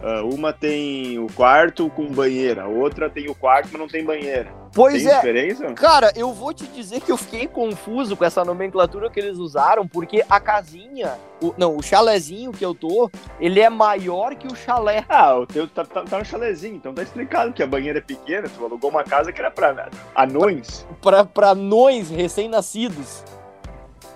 [0.02, 4.50] Ah, uma tem o quarto com banheira, outra tem o quarto, mas não tem banheira.
[4.72, 5.16] Pois tem é.
[5.16, 5.72] diferença?
[5.74, 9.86] Cara, eu vou te dizer que eu fiquei confuso com essa nomenclatura que eles usaram,
[9.86, 14.54] porque a casinha, o, não, o chalezinho que eu tô, ele é maior que o
[14.54, 15.04] chalé.
[15.08, 18.02] Ah, o teu tá, tá, tá no chalezinho, então tá explicado que a banheira é
[18.02, 20.86] pequena, tu alugou uma casa que era pra anões.
[21.02, 23.24] Pra, pra anões recém-nascidos.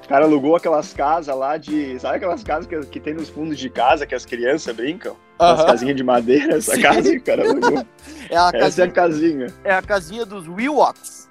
[0.04, 1.98] O cara alugou aquelas casas lá de.
[1.98, 5.16] Sabe aquelas casas que, que tem nos fundos de casa que as crianças brincam?
[5.38, 5.66] As Aham.
[5.66, 6.82] casinhas de madeira, essa Sim.
[6.82, 7.42] casa que o cara.
[8.30, 11.28] É a, Essa é a casinha é a casinha dos Willox.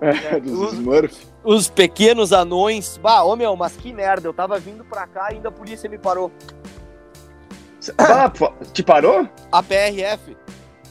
[0.00, 1.26] é, os- dos Smurfs.
[1.42, 2.98] Os pequenos anões.
[2.98, 4.28] Bah, ô meu, mas que merda.
[4.28, 6.30] Eu tava vindo pra cá e ainda a polícia me parou.
[7.96, 8.30] Ah,
[8.72, 9.26] te parou?
[9.50, 10.36] A PRF.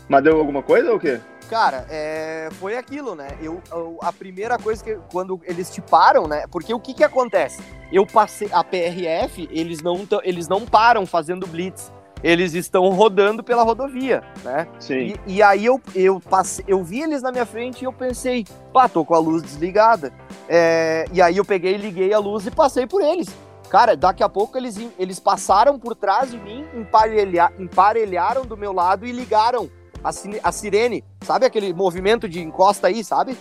[0.09, 1.19] Mas deu alguma coisa ou o quê?
[1.49, 3.27] Cara, é, foi aquilo, né?
[3.41, 6.45] Eu, eu- a primeira coisa que quando eles te param, né?
[6.51, 7.61] Porque o que que acontece?
[7.91, 11.91] Eu passei a PRF, eles não eles não param fazendo blitz.
[12.23, 14.67] Eles estão rodando pela rodovia, né?
[14.79, 15.13] Sim.
[15.27, 18.45] E, e aí eu, eu passei, eu vi eles na minha frente e eu pensei,
[18.73, 20.11] pá, tô com a luz desligada.
[20.49, 23.27] É, e aí eu peguei, liguei a luz e passei por eles.
[23.69, 28.71] Cara, daqui a pouco eles, eles passaram por trás de mim, emparelha, emparelharam do meu
[28.71, 29.69] lado e ligaram
[30.03, 30.09] a,
[30.43, 31.03] a sirene.
[31.21, 33.37] Sabe aquele movimento de encosta aí, sabe?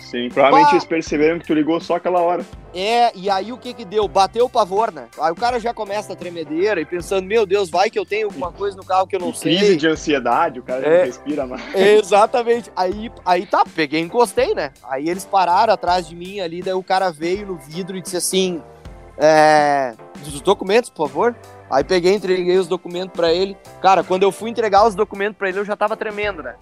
[0.00, 0.28] Sim.
[0.28, 0.72] Provavelmente Bah.
[0.74, 2.44] eles perceberam que tu ligou só aquela hora.
[2.74, 4.06] É, e aí o que que deu?
[4.08, 5.06] Bateu o pavor, né?
[5.20, 8.26] Aí o cara já começa a tremedeira e pensando, meu Deus, vai que eu tenho
[8.26, 9.56] alguma coisa no carro que eu não E sei.
[9.56, 10.98] crise de ansiedade, o cara É.
[10.98, 11.62] não respira mais.
[11.74, 12.70] Exatamente.
[12.76, 14.72] Aí, aí tá, peguei e encostei, né?
[14.88, 18.16] Aí eles pararam atrás de mim ali, daí o cara veio no vidro e disse
[18.16, 18.62] assim:
[19.18, 21.34] é, os documentos, por favor.
[21.70, 23.56] Aí peguei, entreguei os documentos pra ele.
[23.80, 26.56] Cara, quando eu fui entregar os documentos pra ele, eu já tava tremendo, né?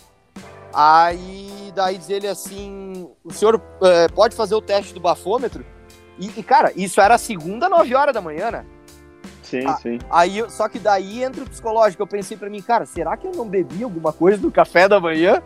[0.80, 5.66] Aí daí diz ele assim: o senhor é, pode fazer o teste do bafômetro?
[6.16, 8.64] E, e, cara, isso era segunda, 9 horas da manhã, né?
[9.42, 9.76] Sim, Ah.
[9.76, 9.98] sim.
[10.08, 12.00] Aí, só que daí entra o psicológico.
[12.02, 15.00] Eu pensei pra mim, cara, será que eu não bebi alguma coisa do café da
[15.00, 15.42] manhã?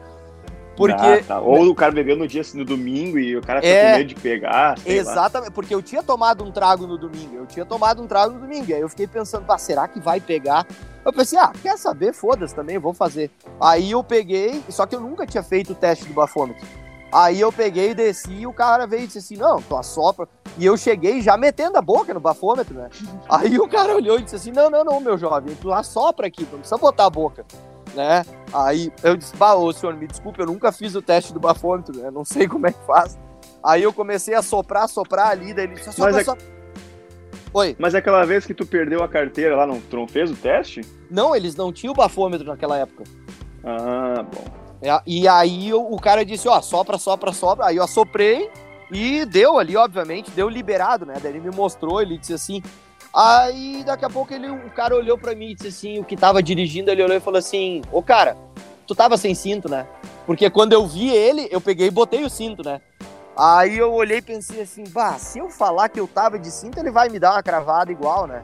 [0.77, 0.95] Porque.
[1.03, 1.41] Ah, tá.
[1.41, 3.93] Ou o cara bebeu no dia no domingo e o cara ficou É.
[3.93, 4.79] com medo de pegar.
[4.79, 5.13] sei lá.
[5.13, 7.37] Exatamente, porque eu tinha tomado um trago no domingo.
[7.37, 8.73] Eu tinha tomado um trago no domingo.
[8.73, 10.67] Aí eu fiquei pensando, pá, será que vai pegar?
[11.05, 12.13] Eu pensei, ah, quer saber?
[12.15, 13.31] Foda-se também, vou fazer.
[13.61, 16.65] Aí eu peguei, só que eu nunca tinha feito o teste do bafômetro.
[17.13, 20.27] Aí eu peguei e desci e o cara veio e disse assim: não, tu assopra.
[20.57, 22.89] E eu cheguei já metendo a boca no bafômetro, né?
[23.29, 26.45] Aí o cara olhou e disse assim: não, não, não, meu jovem, tu assopra aqui,
[26.47, 27.45] tu não precisa botar a boca.
[27.95, 28.25] Né?
[28.53, 31.97] Aí eu disse: bah, ô senhor, me desculpe, eu nunca fiz o teste do bafômetro,
[31.99, 32.11] né?
[32.11, 33.19] Não sei como é que faz.
[33.65, 36.45] Aí eu comecei a soprar, soprar ali, daí ele disse: sopra, Mas é- sopra.
[37.55, 37.77] Oi.
[37.79, 40.81] Mas aquela vez que tu perdeu a carteira lá, não, tu não fez o teste?
[41.11, 43.05] Não, eles não tinham bafômetro naquela época.
[43.63, 44.45] Ah, bom.
[44.81, 47.67] É, E aí eu- o cara disse, ó, sopra, sopra, sopra.
[47.67, 48.51] Aí eu assoprei
[48.91, 51.15] e deu ali, obviamente, deu liberado, né?
[51.23, 52.63] Daí ele me mostrou, ele disse assim.
[53.15, 56.17] Aí daqui a pouco ele, o cara olhou pra mim e disse assim, o que
[56.17, 58.37] tava dirigindo, ele olhou e falou assim, ô cara,
[58.87, 59.87] tu tava sem cinto, né?
[60.25, 62.81] Porque quando eu vi ele, eu peguei e botei o cinto, né?
[63.37, 66.79] Aí eu olhei e pensei assim, bah, se eu falar que eu tava de cinto,
[66.79, 68.43] ele vai me dar uma cravada igual, né?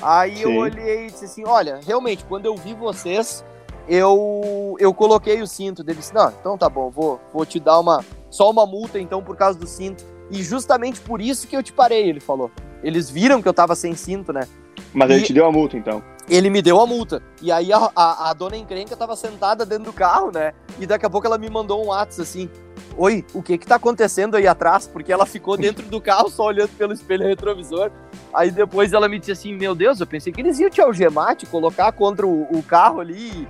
[0.00, 0.58] Aí eu Sim.
[0.58, 3.44] olhei e disse assim, olha, realmente, quando eu vi vocês,
[3.88, 5.82] eu, eu coloquei o cinto.
[5.82, 9.22] Ele disse, não, então tá bom, vou, vou te dar uma só uma multa então
[9.22, 10.04] por causa do cinto.
[10.30, 12.50] E justamente por isso que eu te parei, ele falou.
[12.82, 14.46] Eles viram que eu tava sem cinto, né?
[14.92, 16.02] Mas ele E- te deu a multa, então.
[16.28, 17.22] Ele me deu a multa.
[17.40, 20.52] E aí a, a, a dona encrenca tava sentada dentro do carro, né?
[20.78, 22.50] E daqui a pouco ela me mandou um WhatsApp assim:
[22.96, 24.88] oi, o que que tá acontecendo aí atrás?
[24.88, 27.90] Porque ela ficou dentro do carro só olhando pelo espelho retrovisor.
[28.32, 31.36] Aí depois ela me disse assim, meu Deus, eu pensei que eles iam te algemar,
[31.36, 33.46] te colocar contra o, o carro ali,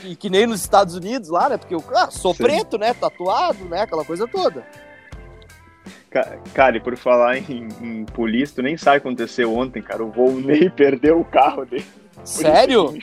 [0.00, 1.56] que, que, nem nos Estados Unidos lá, né?
[1.56, 2.42] Porque eu ah, sou Sim.
[2.42, 2.94] preto, né?
[2.94, 3.82] Tatuado, né?
[3.82, 4.64] Aquela coisa toda.
[6.52, 10.04] Cara, e por falar em, em polícia, tu nem sabe o que aconteceu ontem, cara.
[10.04, 11.84] O Volney perdeu o carro dele.
[12.24, 12.96] Sério?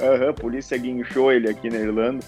[0.00, 2.24] Aham, uhum, polícia guinchou ele aqui na Irlanda.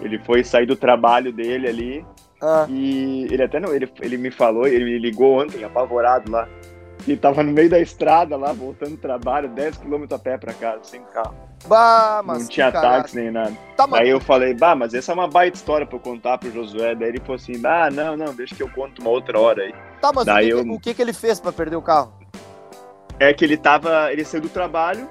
[0.00, 2.06] Ele foi sair do trabalho dele ali.
[2.40, 2.66] Ah.
[2.68, 6.48] E ele até não, ele, ele me falou, ele me ligou ontem, apavorado lá.
[7.06, 10.80] E tava no meio da estrada lá, voltando do trabalho, 10km a pé pra casa,
[10.84, 11.34] sem carro.
[11.66, 13.52] Bah, mas não tinha táxi nem nada.
[13.76, 16.50] Tá, Aí eu falei, bah, mas essa é uma baita história pra eu contar pro
[16.50, 16.94] Josué.
[16.94, 19.74] Daí ele falou assim, ah, não, não, deixa que eu conto uma outra hora aí.
[20.00, 20.74] Tá, mas Daí o, que, eu...
[20.74, 22.12] o que, que ele fez pra perder o carro?
[23.18, 25.08] É que ele tava, ele saiu do trabalho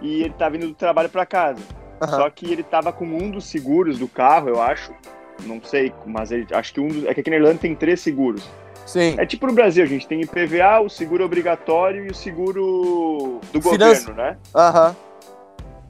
[0.00, 1.62] e ele tava indo do trabalho pra casa.
[2.00, 2.08] Uhum.
[2.08, 4.92] Só que ele tava com um dos seguros do carro, eu acho.
[5.44, 7.04] Não sei, mas ele, acho que um dos.
[7.04, 8.48] É que aqui na Irlanda tem três seguros.
[8.88, 9.16] Sim.
[9.18, 13.60] É tipo no Brasil, a gente tem IPVA, o seguro obrigatório e o seguro do
[13.60, 14.38] governo, né?
[14.54, 14.88] Aham.
[14.88, 15.08] Uhum.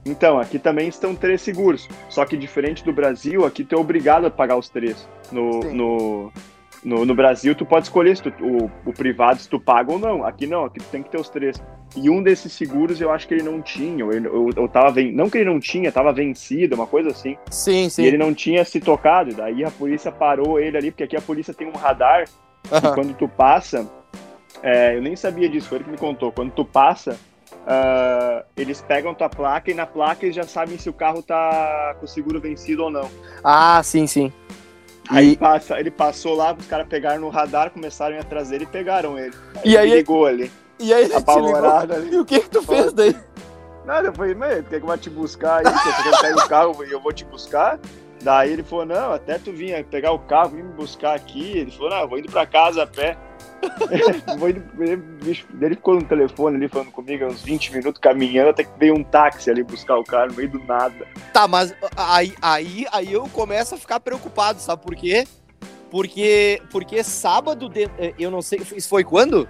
[0.05, 1.87] Então, aqui também estão três seguros.
[2.09, 5.07] Só que diferente do Brasil, aqui tu é obrigado a pagar os três.
[5.31, 6.33] No, no,
[6.83, 9.99] no, no, Brasil, tu pode escolher se tu, o, o privado se tu paga ou
[9.99, 10.25] não.
[10.25, 11.61] Aqui não, aqui tu tem que ter os três.
[11.95, 15.13] E um desses seguros eu acho que ele não tinha, ou eu, eu tava ven...
[15.13, 17.37] não que ele não tinha, tava vencido, uma coisa assim.
[17.49, 18.03] Sim, sim.
[18.03, 21.21] E ele não tinha se tocado, daí a polícia parou ele ali, porque aqui a
[21.21, 22.25] polícia tem um radar.
[22.65, 23.87] E quando tu passa,
[24.61, 27.17] é, eu nem sabia disso, foi ele que me contou, quando tu passa,
[27.51, 31.95] uh, eles pegam tua placa e na placa eles já sabem se o carro tá
[31.99, 33.09] com o seguro vencido ou não.
[33.43, 34.31] Ah, sim, sim.
[35.09, 39.17] Aí passa, ele passou lá, os caras pegaram no radar, começaram a trazer e pegaram
[39.17, 39.33] ele.
[39.55, 40.51] Aí e aí ligou ali.
[40.77, 42.13] E aí ele Apavorado ali.
[42.13, 43.15] E o que que tu fez daí?
[43.85, 45.63] Nada, eu falei, tu quer que eu vá te buscar aí?
[45.63, 47.79] Você quer pegar o carro e eu vou te buscar?
[48.21, 51.57] Daí ele falou, não, até tu vinha pegar o carro, vir me buscar aqui.
[51.57, 53.17] Ele falou, não, eu vou indo pra casa a pé.
[55.61, 59.03] ele ficou no telefone ali falando comigo uns 20 minutos caminhando até que veio um
[59.03, 61.05] táxi ali buscar o cara no meio do nada.
[61.33, 65.25] Tá, mas aí, aí, aí eu começo a ficar preocupado, sabe por quê?
[65.89, 69.47] Porque, porque sábado, de, eu não sei, isso foi quando?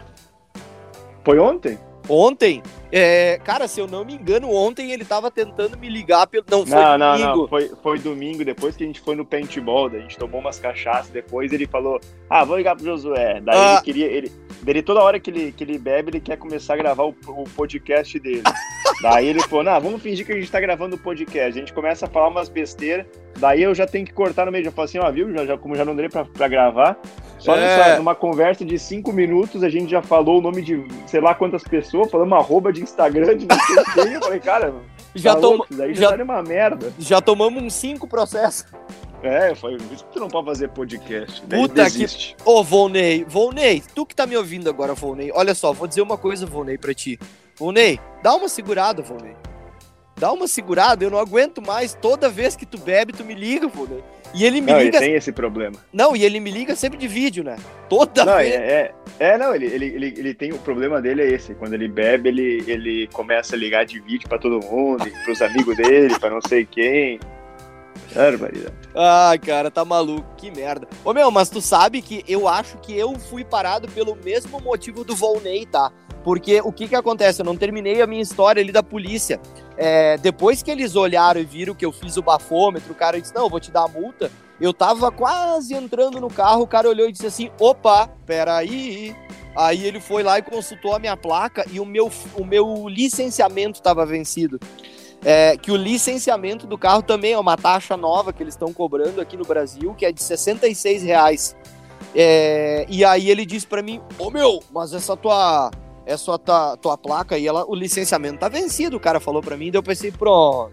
[1.24, 1.78] Foi ontem?
[2.10, 2.64] Ontem?
[2.92, 6.44] É, cara, se eu não me engano, ontem ele tava tentando me ligar pelo.
[6.50, 7.28] Não, foi não, domingo.
[7.28, 10.42] Não, não, foi, foi domingo, depois que a gente foi no paintball, a gente tomou
[10.42, 13.40] umas cachaças, depois ele falou: Ah, vou ligar pro Josué.
[13.42, 13.74] Daí ah.
[13.74, 14.08] ele queria.
[14.08, 17.44] Ele, toda hora que ele, que ele bebe, ele quer começar a gravar o, o
[17.56, 18.44] podcast dele.
[19.02, 21.58] daí ele falou: Não, vamos fingir que a gente tá gravando o podcast.
[21.58, 23.06] A gente começa a falar umas besteiras,
[23.38, 24.66] daí eu já tenho que cortar no meio.
[24.66, 25.32] Já falo assim: Ó, viu?
[25.34, 26.98] Já, já, como já não dei pra, pra gravar.
[27.38, 27.60] Só é.
[27.60, 31.34] nessa, numa conversa de cinco minutos a gente já falou o nome de sei lá
[31.34, 34.16] quantas pessoas, falando uma arroba de Instagram, de não sei o que.
[34.16, 34.74] Eu falei, cara,
[35.16, 35.66] já, tá tom...
[35.72, 36.94] daí já, já tá uma merda.
[37.00, 38.66] Já tomamos uns cinco processos.
[39.22, 41.42] É, foi isso que tu não pode fazer podcast.
[41.42, 42.36] Puta desiste.
[42.36, 42.50] que.
[42.50, 46.18] Ô, Volney, Volney, tu que tá me ouvindo agora, Volney, olha só, vou dizer uma
[46.18, 47.20] coisa, Volney, pra ti.
[47.60, 49.36] Volney, dá uma segurada, Volney.
[50.18, 51.94] Dá uma segurada, eu não aguento mais.
[51.94, 54.04] Toda vez que tu bebe, tu me liga, Volney.
[54.34, 54.98] E ele me não, liga.
[54.98, 55.76] Ele tem esse problema.
[55.92, 57.58] Não, e ele me liga sempre de vídeo, né?
[57.90, 58.54] Toda não, vez.
[58.54, 60.52] É, é, é, não, ele, ele, ele, ele tem.
[60.54, 61.56] O problema dele é esse.
[61.56, 65.76] Quando ele bebe, ele, ele começa a ligar de vídeo pra todo mundo, pros amigos
[65.78, 67.20] dele, pra não sei quem.
[68.14, 68.74] Barbaridade.
[68.96, 70.88] Ai, cara, tá maluco, que merda.
[71.04, 75.04] Ô meu, mas tu sabe que eu acho que eu fui parado pelo mesmo motivo
[75.04, 75.92] do Volney, tá?
[76.24, 77.42] Porque o que que acontece?
[77.42, 79.40] Eu não terminei a minha história ali da polícia.
[79.78, 83.34] É, depois que eles olharam e viram que eu fiz o bafômetro, o cara disse:
[83.34, 84.32] Não, eu vou te dar a multa.
[84.60, 89.16] Eu tava quase entrando no carro, o cara olhou e disse assim: Opa, peraí.
[89.56, 93.80] Aí ele foi lá e consultou a minha placa e o meu, o meu licenciamento
[93.80, 94.60] estava vencido
[95.24, 99.20] é, que o licenciamento do carro também é uma taxa nova que eles estão cobrando
[99.20, 101.56] aqui no Brasil, que é de 66 reais.
[102.16, 105.70] É, e aí ele disse para mim, ô oh, meu, mas essa tua
[106.12, 109.72] essa tua, tua placa aí, ela, o licenciamento tá vencido, o cara falou para mim,
[109.72, 110.72] daí eu pensei, pronto,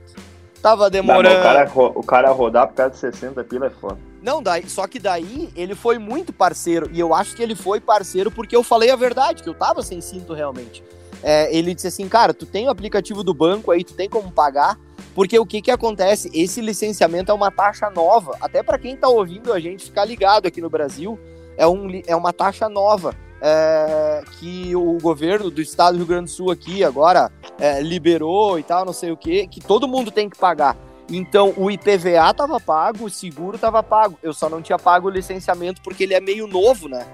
[0.62, 1.34] tava demorando.
[1.34, 3.98] Não, o, cara, o cara rodar por causa de 60 pila é foda.
[4.22, 7.80] Não, daí, só que daí ele foi muito parceiro, e eu acho que ele foi
[7.80, 10.82] parceiro porque eu falei a verdade, que eu tava sem cinto realmente
[11.22, 14.30] é, ele disse assim, cara, tu tem o aplicativo do banco aí, tu tem como
[14.30, 14.78] pagar,
[15.14, 16.30] porque o que que acontece?
[16.32, 20.46] Esse licenciamento é uma taxa nova, até para quem tá ouvindo a gente ficar ligado
[20.46, 21.18] aqui no Brasil,
[21.56, 23.14] é, um, é uma taxa nova.
[23.40, 28.58] É, que o governo do estado do Rio Grande do Sul aqui agora é, liberou
[28.58, 30.76] e tal, não sei o que, que todo mundo tem que pagar.
[31.10, 34.18] Então o IPVA tava pago, o seguro tava pago.
[34.22, 37.06] Eu só não tinha pago o licenciamento porque ele é meio novo, né?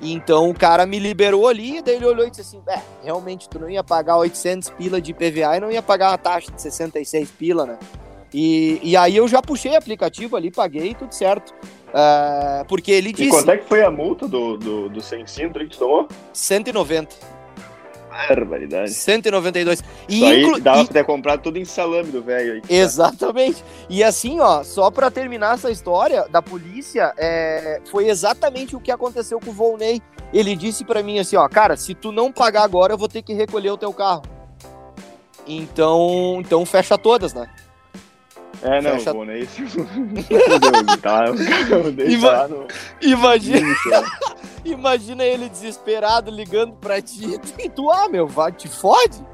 [0.00, 3.58] Então o cara me liberou ali, daí ele olhou e disse assim: É, realmente tu
[3.58, 7.30] não ia pagar 800 pila de IPVA e não ia pagar uma taxa de 66
[7.30, 7.78] pila, né?
[8.32, 11.54] E, e aí eu já puxei o aplicativo ali, paguei tudo certo.
[11.88, 13.28] Uh, porque ele disse.
[13.28, 16.08] E quanto é que foi a multa do, do, do sem cinto que tu tomou?
[16.32, 17.38] 190.
[18.10, 18.90] Barbaridade.
[18.90, 19.82] 192.
[20.08, 20.84] E aí dava e...
[20.84, 22.62] pra ter comprado tudo em salame do velho aí.
[22.68, 23.62] Exatamente.
[23.88, 27.80] E assim, ó, só pra terminar essa história da polícia, é...
[27.90, 30.02] foi exatamente o que aconteceu com o Volney.
[30.32, 33.22] Ele disse para mim assim, ó, cara, se tu não pagar agora, eu vou ter
[33.22, 34.22] que recolher o teu carro.
[35.46, 37.48] Então, então fecha todas, né?
[38.62, 39.10] É, não, Fecha...
[39.12, 39.46] o Volney...
[41.00, 41.24] tá,
[42.08, 42.48] Ima...
[42.48, 42.66] no...
[43.00, 43.66] Imagina...
[44.64, 49.24] Imagina ele desesperado ligando pra ti e tu, ah, meu, vai, te fode?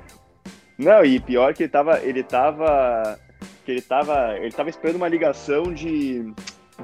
[0.79, 2.01] Não, e pior que ele tava.
[2.01, 3.19] Ele tava.
[3.65, 4.37] Que ele tava.
[4.39, 6.33] Ele tava esperando uma ligação de.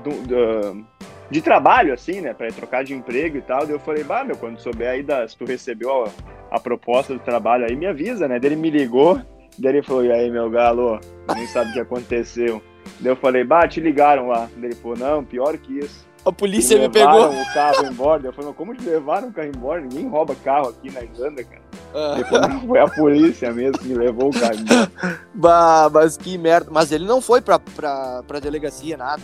[0.04, 0.86] Do,
[1.28, 2.32] de trabalho, assim, né?
[2.32, 3.66] Pra trocar de emprego e tal.
[3.66, 7.12] Daí eu falei, bah, meu, quando souber aí da, se tu recebeu a, a proposta
[7.12, 8.38] do trabalho aí, me avisa, né?
[8.38, 9.20] Daí ele me ligou,
[9.58, 11.00] daí ele falou, e aí, meu galo,
[11.34, 12.62] nem sabe o que aconteceu.
[12.98, 14.48] Daí eu falei, bah, te ligaram lá.
[14.56, 16.08] Daí ele falou, não, pior que isso.
[16.24, 17.30] A polícia me, me pegou.
[17.30, 18.26] o carro embora.
[18.26, 19.80] Eu falei, como te levaram o carro embora?
[19.80, 21.62] Ninguém rouba carro aqui na Irlanda, cara.
[21.94, 22.14] Ah.
[22.16, 24.90] Depois, não, foi a polícia mesmo que me levou o carro embora.
[25.34, 26.70] bah, mas que merda.
[26.70, 29.22] Mas ele não foi pra, pra, pra delegacia, nada.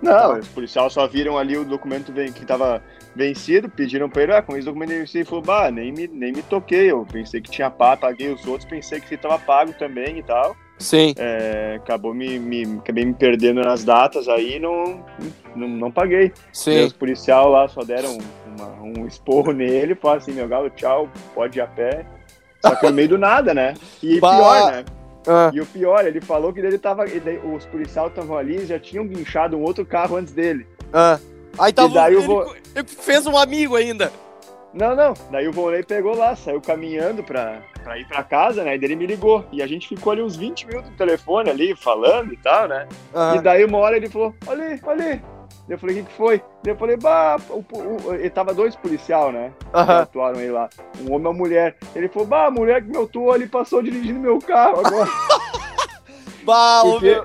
[0.00, 0.38] Não, tá.
[0.38, 2.80] os policiais só viram ali o documento que tava
[3.16, 6.32] vencido, pediram pra ele, ah, com esse documento vencido, ele falou, bah, nem me, nem
[6.32, 9.72] me toquei, eu pensei que tinha pago, paguei os outros, pensei que você tava pago
[9.72, 10.56] também e tal.
[10.78, 11.14] Sim.
[11.16, 15.04] É, acabou me, me, acabei me perdendo nas datas aí não,
[15.56, 16.32] não, não paguei.
[16.52, 16.84] Sim.
[16.84, 21.58] os policiais lá só deram uma, um esporro nele, falaram assim, meu galo, tchau, pode
[21.58, 22.06] ir a pé.
[22.64, 23.74] Só que no meio do nada, né?
[24.02, 24.36] E bah.
[24.36, 24.84] pior, né?
[25.26, 25.50] Ah.
[25.52, 27.04] E o pior, ele falou que ele tava.
[27.04, 30.66] Ele, os policiais estavam ali já tinham guinchado um outro carro antes dele.
[30.92, 31.18] Ah.
[31.58, 31.90] Aí tava.
[31.90, 32.56] E daí ele, vou...
[32.74, 34.10] ele fez um amigo ainda.
[34.72, 35.14] Não, não.
[35.30, 38.76] Daí o Volney pegou lá, saiu caminhando pra, pra ir pra casa, né?
[38.76, 39.46] E ele me ligou.
[39.50, 42.86] E a gente ficou ali uns 20 minutos no telefone ali, falando e tal, né?
[43.14, 43.36] Uhum.
[43.36, 45.22] E daí uma hora ele falou, olha ali, olha ali.
[45.66, 46.42] Eu falei, o que, que foi?
[46.66, 49.52] Eu falei, bah, o, o, ele tava dois policial, né?
[49.74, 49.86] Uhum.
[49.86, 50.68] Que atuaram aí lá.
[51.00, 51.76] Um homem e uma mulher.
[51.94, 55.08] Ele falou, bah, a mulher que me atuou ali passou dirigindo meu carro agora.
[56.48, 57.22] Bah, Porque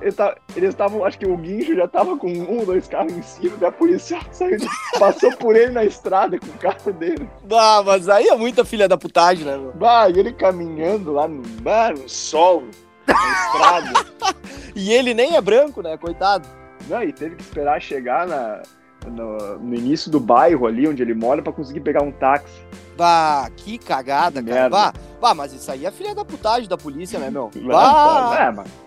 [0.54, 3.56] eles estavam, acho que o guincho já tava com um ou dois carros em cima,
[3.56, 4.58] da polícia saiu,
[5.00, 7.30] passou por ele na estrada com o carro dele.
[7.46, 9.72] Bah, mas aí é muita filha da putagem, né, meu?
[9.76, 12.66] Bah, e ele caminhando lá no, no sol,
[13.08, 14.36] na estrada.
[14.76, 16.46] e ele nem é branco, né, coitado.
[16.90, 18.62] Não, e teve que esperar chegar na,
[19.10, 22.62] no, no início do bairro ali onde ele mora para conseguir pegar um táxi.
[22.98, 24.70] Bah, que cagada, cara.
[24.70, 27.50] Bah, bah, mas isso aí é filha da putagem da polícia, né, meu?
[27.66, 28.83] Bah, é, mas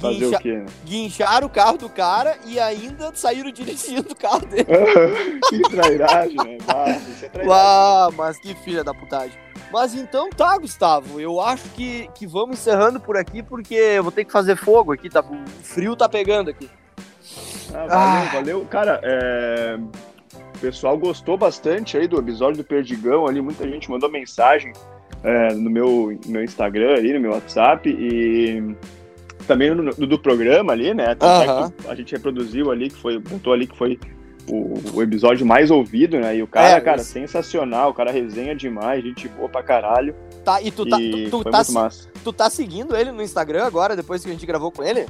[0.00, 0.52] Fazer Guincha, o quê?
[0.54, 0.66] Né?
[0.84, 4.64] Guincharam o carro do cara e ainda saíram dirigindo o carro dele.
[5.48, 6.56] que trairagem, né?
[7.10, 7.60] Isso é trairagem.
[7.60, 9.36] Ah, mas que filha da putagem.
[9.72, 11.20] Mas então tá, Gustavo.
[11.20, 14.92] Eu acho que, que vamos encerrando por aqui, porque eu vou ter que fazer fogo
[14.92, 15.10] aqui.
[15.10, 16.70] Tá, o frio tá pegando aqui.
[17.74, 18.30] Ah, valeu, ah.
[18.32, 18.66] valeu.
[18.66, 19.78] Cara, é...
[20.56, 23.42] o pessoal gostou bastante aí do episódio do Perdigão ali.
[23.42, 24.72] Muita gente mandou mensagem
[25.22, 27.90] é, no meu, no meu Instagram ali, no meu WhatsApp.
[27.90, 28.76] E
[29.46, 31.16] também no, do programa ali, né?
[31.20, 33.98] É a gente reproduziu ali, que foi, botou ali que foi
[34.50, 36.36] o, o, episódio mais ouvido, né?
[36.36, 40.14] E o cara, é, cara, sensacional, o cara resenha demais, gente boa pra caralho.
[40.44, 41.62] Tá, e tu tá, tu, tu tá,
[42.24, 45.06] tu tá seguindo ele no Instagram agora, depois que a gente gravou com ele?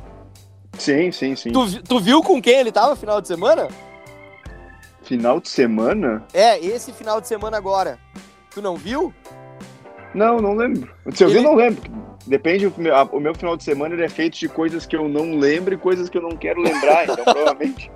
[0.78, 1.50] Sim, sim, sim.
[1.50, 3.68] Tu, tu viu com quem ele tava final de semana?
[5.02, 6.24] Final de semana?
[6.32, 7.98] É, esse final de semana agora.
[8.50, 9.12] Tu não viu?
[10.14, 10.90] Não, não lembro.
[11.12, 11.38] Se eu ele...
[11.38, 12.07] vi, não lembro.
[12.28, 15.74] Depende, o meu, final de semana ele é feito de coisas que eu não lembro
[15.74, 17.90] e coisas que eu não quero lembrar, então provavelmente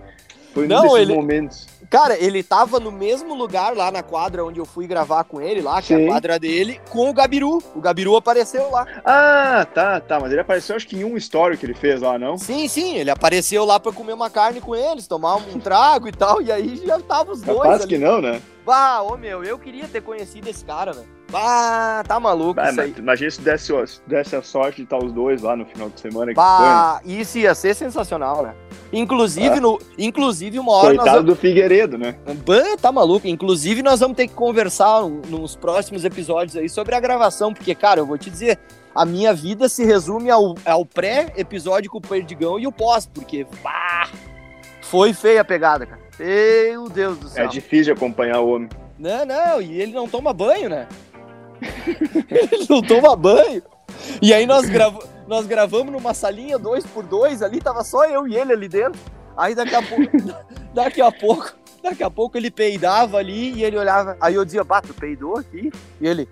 [0.53, 1.15] foi não, desses ele...
[1.15, 1.67] momentos.
[1.91, 5.61] Cara, ele tava no mesmo lugar lá na quadra onde eu fui gravar com ele
[5.61, 6.03] lá, que Sim.
[6.03, 7.63] é a quadra dele, com o Gabiru.
[7.75, 8.87] O Gabiru apareceu lá.
[9.05, 10.19] Ah, tá, tá.
[10.19, 12.39] Mas ele apareceu acho que em um story que ele fez lá, não?
[12.39, 12.97] Sim, sim.
[12.97, 16.41] Ele apareceu lá pra comer uma carne com eles, tomar um trago e tal.
[16.41, 17.61] E aí já tava os dois.
[17.61, 18.41] Capaz que não, né?
[18.65, 21.09] Bah, ô meu, eu queria ter conhecido esse cara, velho.
[21.33, 22.95] Ah, tá maluco bah, isso aí.
[22.97, 23.73] Imagina se desse,
[24.07, 26.33] desse a sorte de estar os dois lá no final de semana.
[26.35, 27.21] Bah, foi, né?
[27.21, 28.55] isso ia ser sensacional, né?
[28.93, 29.61] Inclusive, ah.
[29.61, 31.27] no, inclusive uma hora Coitado vamos...
[31.27, 32.17] do Figueiredo, né?
[32.47, 33.27] Bah, tá maluco.
[33.27, 38.01] Inclusive, nós vamos ter que conversar nos próximos episódios aí sobre a gravação, porque, cara,
[38.01, 38.59] eu vou te dizer,
[38.95, 43.47] a minha vida se resume ao, ao pré-episódio com o Perdigão e o pós, porque,
[43.63, 44.11] bah,
[44.83, 46.03] foi feia a pegada, cara.
[46.19, 47.47] Meu Deus do céu.
[47.47, 48.69] É difícil acompanhar o homem.
[48.99, 50.87] Não, não, e ele não toma banho, né?
[52.31, 53.63] Ele não toma banho.
[54.21, 58.27] E aí nós, grava nós gravamos numa salinha dois por dois ali, tava só eu
[58.27, 59.01] e ele ali dentro.
[59.37, 60.11] Aí daqui a pouco,
[60.75, 64.17] daqui a pouco, daqui a pouco ele peidava ali e ele olhava.
[64.21, 65.71] Aí eu dizia, bato, peidou aqui?
[66.01, 66.29] E ele,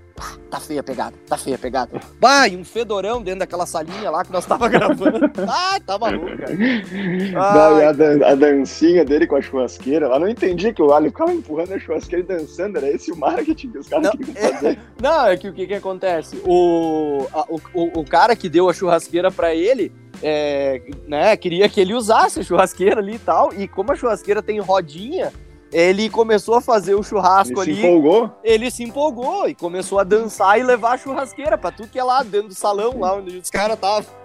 [0.50, 2.00] tá feia a pegada, tá feia a pegada.
[2.20, 5.30] Bah, e um fedorão dentro daquela salinha lá que nós tava gravando.
[5.48, 6.54] Ai, tá maluco, cara.
[6.54, 10.92] Não, e a, dan a, dancinha dele com a churrasqueira, lá não entendi que o
[10.92, 14.34] Ali ficava empurrando a churrasqueira e dançando, era esse o marketing que os caras queriam
[14.34, 14.68] fazer.
[14.68, 16.40] É, não, é que o que que acontece?
[16.44, 19.92] O, a, o, o cara que deu a churrasqueira pra ele,
[20.22, 24.42] é, né, queria que ele usasse a churrasqueira ali e tal, e como a churrasqueira
[24.42, 25.32] tem rodinha,
[25.72, 27.80] ele começou a fazer o churrasco ele ali.
[27.80, 28.30] Se empolgou?
[28.42, 32.04] Ele se empolgou e começou a dançar e levar a churrasqueira pra tudo que é
[32.04, 34.20] lá dentro do salão, lá onde os caras estavam.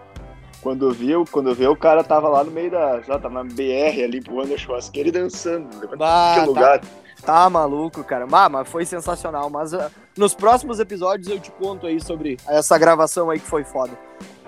[0.62, 3.00] Quando viu, quando viu, o cara tava lá no meio da.
[3.02, 5.68] Já tava na BR ali empurrando a churrasqueira e dançando.
[5.96, 6.80] Bah, que lugar.
[6.80, 6.88] Tá,
[7.24, 8.26] tá maluco, cara.
[8.26, 9.48] Bah, mas foi sensacional.
[9.48, 13.64] Mas uh, nos próximos episódios eu te conto aí sobre essa gravação aí que foi
[13.64, 13.92] foda.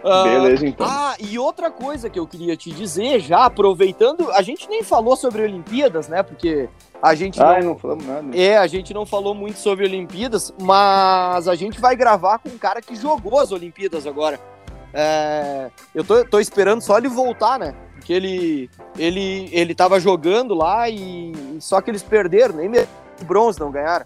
[0.03, 0.87] Uh, Beleza, então.
[0.87, 5.15] Ah, e outra coisa que eu queria te dizer, já aproveitando, a gente nem falou
[5.15, 6.21] sobre Olimpíadas, né?
[6.21, 6.69] Porque
[7.01, 8.37] a gente ah, não, não falamos nada.
[8.37, 12.57] É, a gente não falou muito sobre Olimpíadas, mas a gente vai gravar com um
[12.57, 14.39] cara que jogou as Olimpíadas agora.
[14.93, 17.75] É, eu tô, tô, esperando só ele voltar, né?
[17.95, 22.87] Porque ele, ele, ele tava jogando lá e só que eles perderam, nem mesmo
[23.25, 24.05] bronze não ganharam.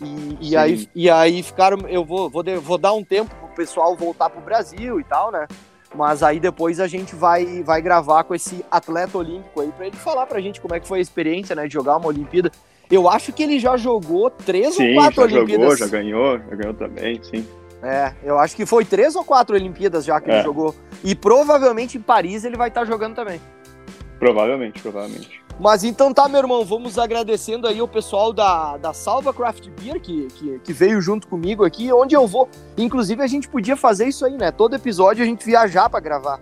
[0.00, 1.88] E, e aí, e aí ficaram.
[1.88, 5.46] Eu vou, vou, vou dar um tempo pro pessoal voltar pro Brasil e tal, né?
[5.94, 9.96] Mas aí depois a gente vai, vai gravar com esse atleta olímpico aí para ele
[9.96, 12.50] falar pra gente como é que foi a experiência, né, de jogar uma Olimpíada.
[12.90, 15.64] Eu acho que ele já jogou três sim, ou quatro já Olimpíadas.
[15.64, 17.46] Jogou, já ganhou, já ganhou também, sim.
[17.82, 20.34] É, eu acho que foi três ou quatro Olimpíadas já que é.
[20.34, 20.74] ele jogou.
[21.04, 23.40] E provavelmente em Paris ele vai estar tá jogando também.
[24.18, 25.43] Provavelmente, provavelmente.
[25.58, 30.00] Mas então tá, meu irmão, vamos agradecendo aí o pessoal da, da Salva Craft Beer
[30.00, 32.48] que, que, que, veio junto comigo aqui, onde eu vou.
[32.76, 34.50] Inclusive, a gente podia fazer isso aí, né?
[34.50, 36.40] Todo episódio a gente viajar para gravar.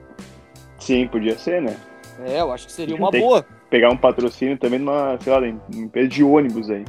[0.78, 1.76] Sim, podia ser, né?
[2.24, 3.44] É, eu acho que seria uma boa.
[3.68, 6.84] Pegar um patrocínio também numa, sei lá, empresa de ônibus aí.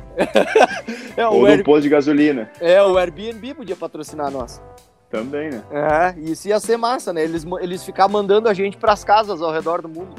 [1.16, 1.64] é, Ou Air...
[1.64, 2.50] posto de gasolina.
[2.60, 4.62] É, o Airbnb podia patrocinar nós.
[5.10, 5.64] Também, né?
[5.72, 7.24] É, isso ia ser massa, né?
[7.24, 10.16] Eles, eles ficar mandando a gente pras casas ao redor do mundo.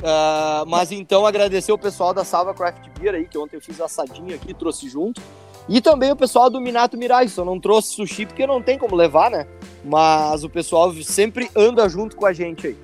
[0.00, 3.80] Uh, mas então agradecer o pessoal da Salva Craft Beer aí, que ontem eu fiz
[3.80, 5.20] assadinho aqui, trouxe junto.
[5.68, 8.96] E também o pessoal do Minato Mirai, só não trouxe sushi porque não tem como
[8.96, 9.46] levar, né?
[9.84, 12.76] Mas o pessoal sempre anda junto com a gente aí.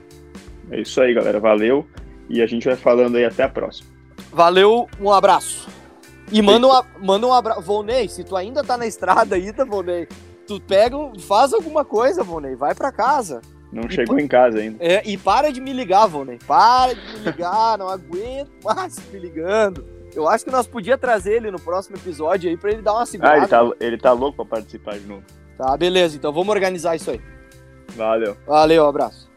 [0.70, 1.40] É isso aí, galera.
[1.40, 1.86] Valeu.
[2.28, 3.88] E a gente vai falando aí até a próxima.
[4.32, 5.68] Valeu, um abraço.
[6.30, 7.62] E manda um, manda um abraço.
[7.62, 10.08] Volney, se tu ainda tá na estrada aí, tá, Volney?
[10.46, 12.54] Tu pega, faz alguma coisa, Volney.
[12.54, 13.40] Vai para casa.
[13.72, 14.76] Não e chegou em casa ainda.
[14.80, 16.38] É, e para de me ligar, Volney.
[16.46, 19.84] Para de me ligar, não aguento mais me ligando.
[20.14, 23.04] Eu acho que nós podíamos trazer ele no próximo episódio aí pra ele dar uma
[23.04, 23.34] segurada.
[23.34, 25.22] Ah, ele tá, ele tá louco pra participar de novo.
[25.58, 26.16] Tá, beleza.
[26.16, 27.20] Então vamos organizar isso aí.
[27.94, 28.36] Valeu.
[28.46, 29.30] Valeu, um abraço.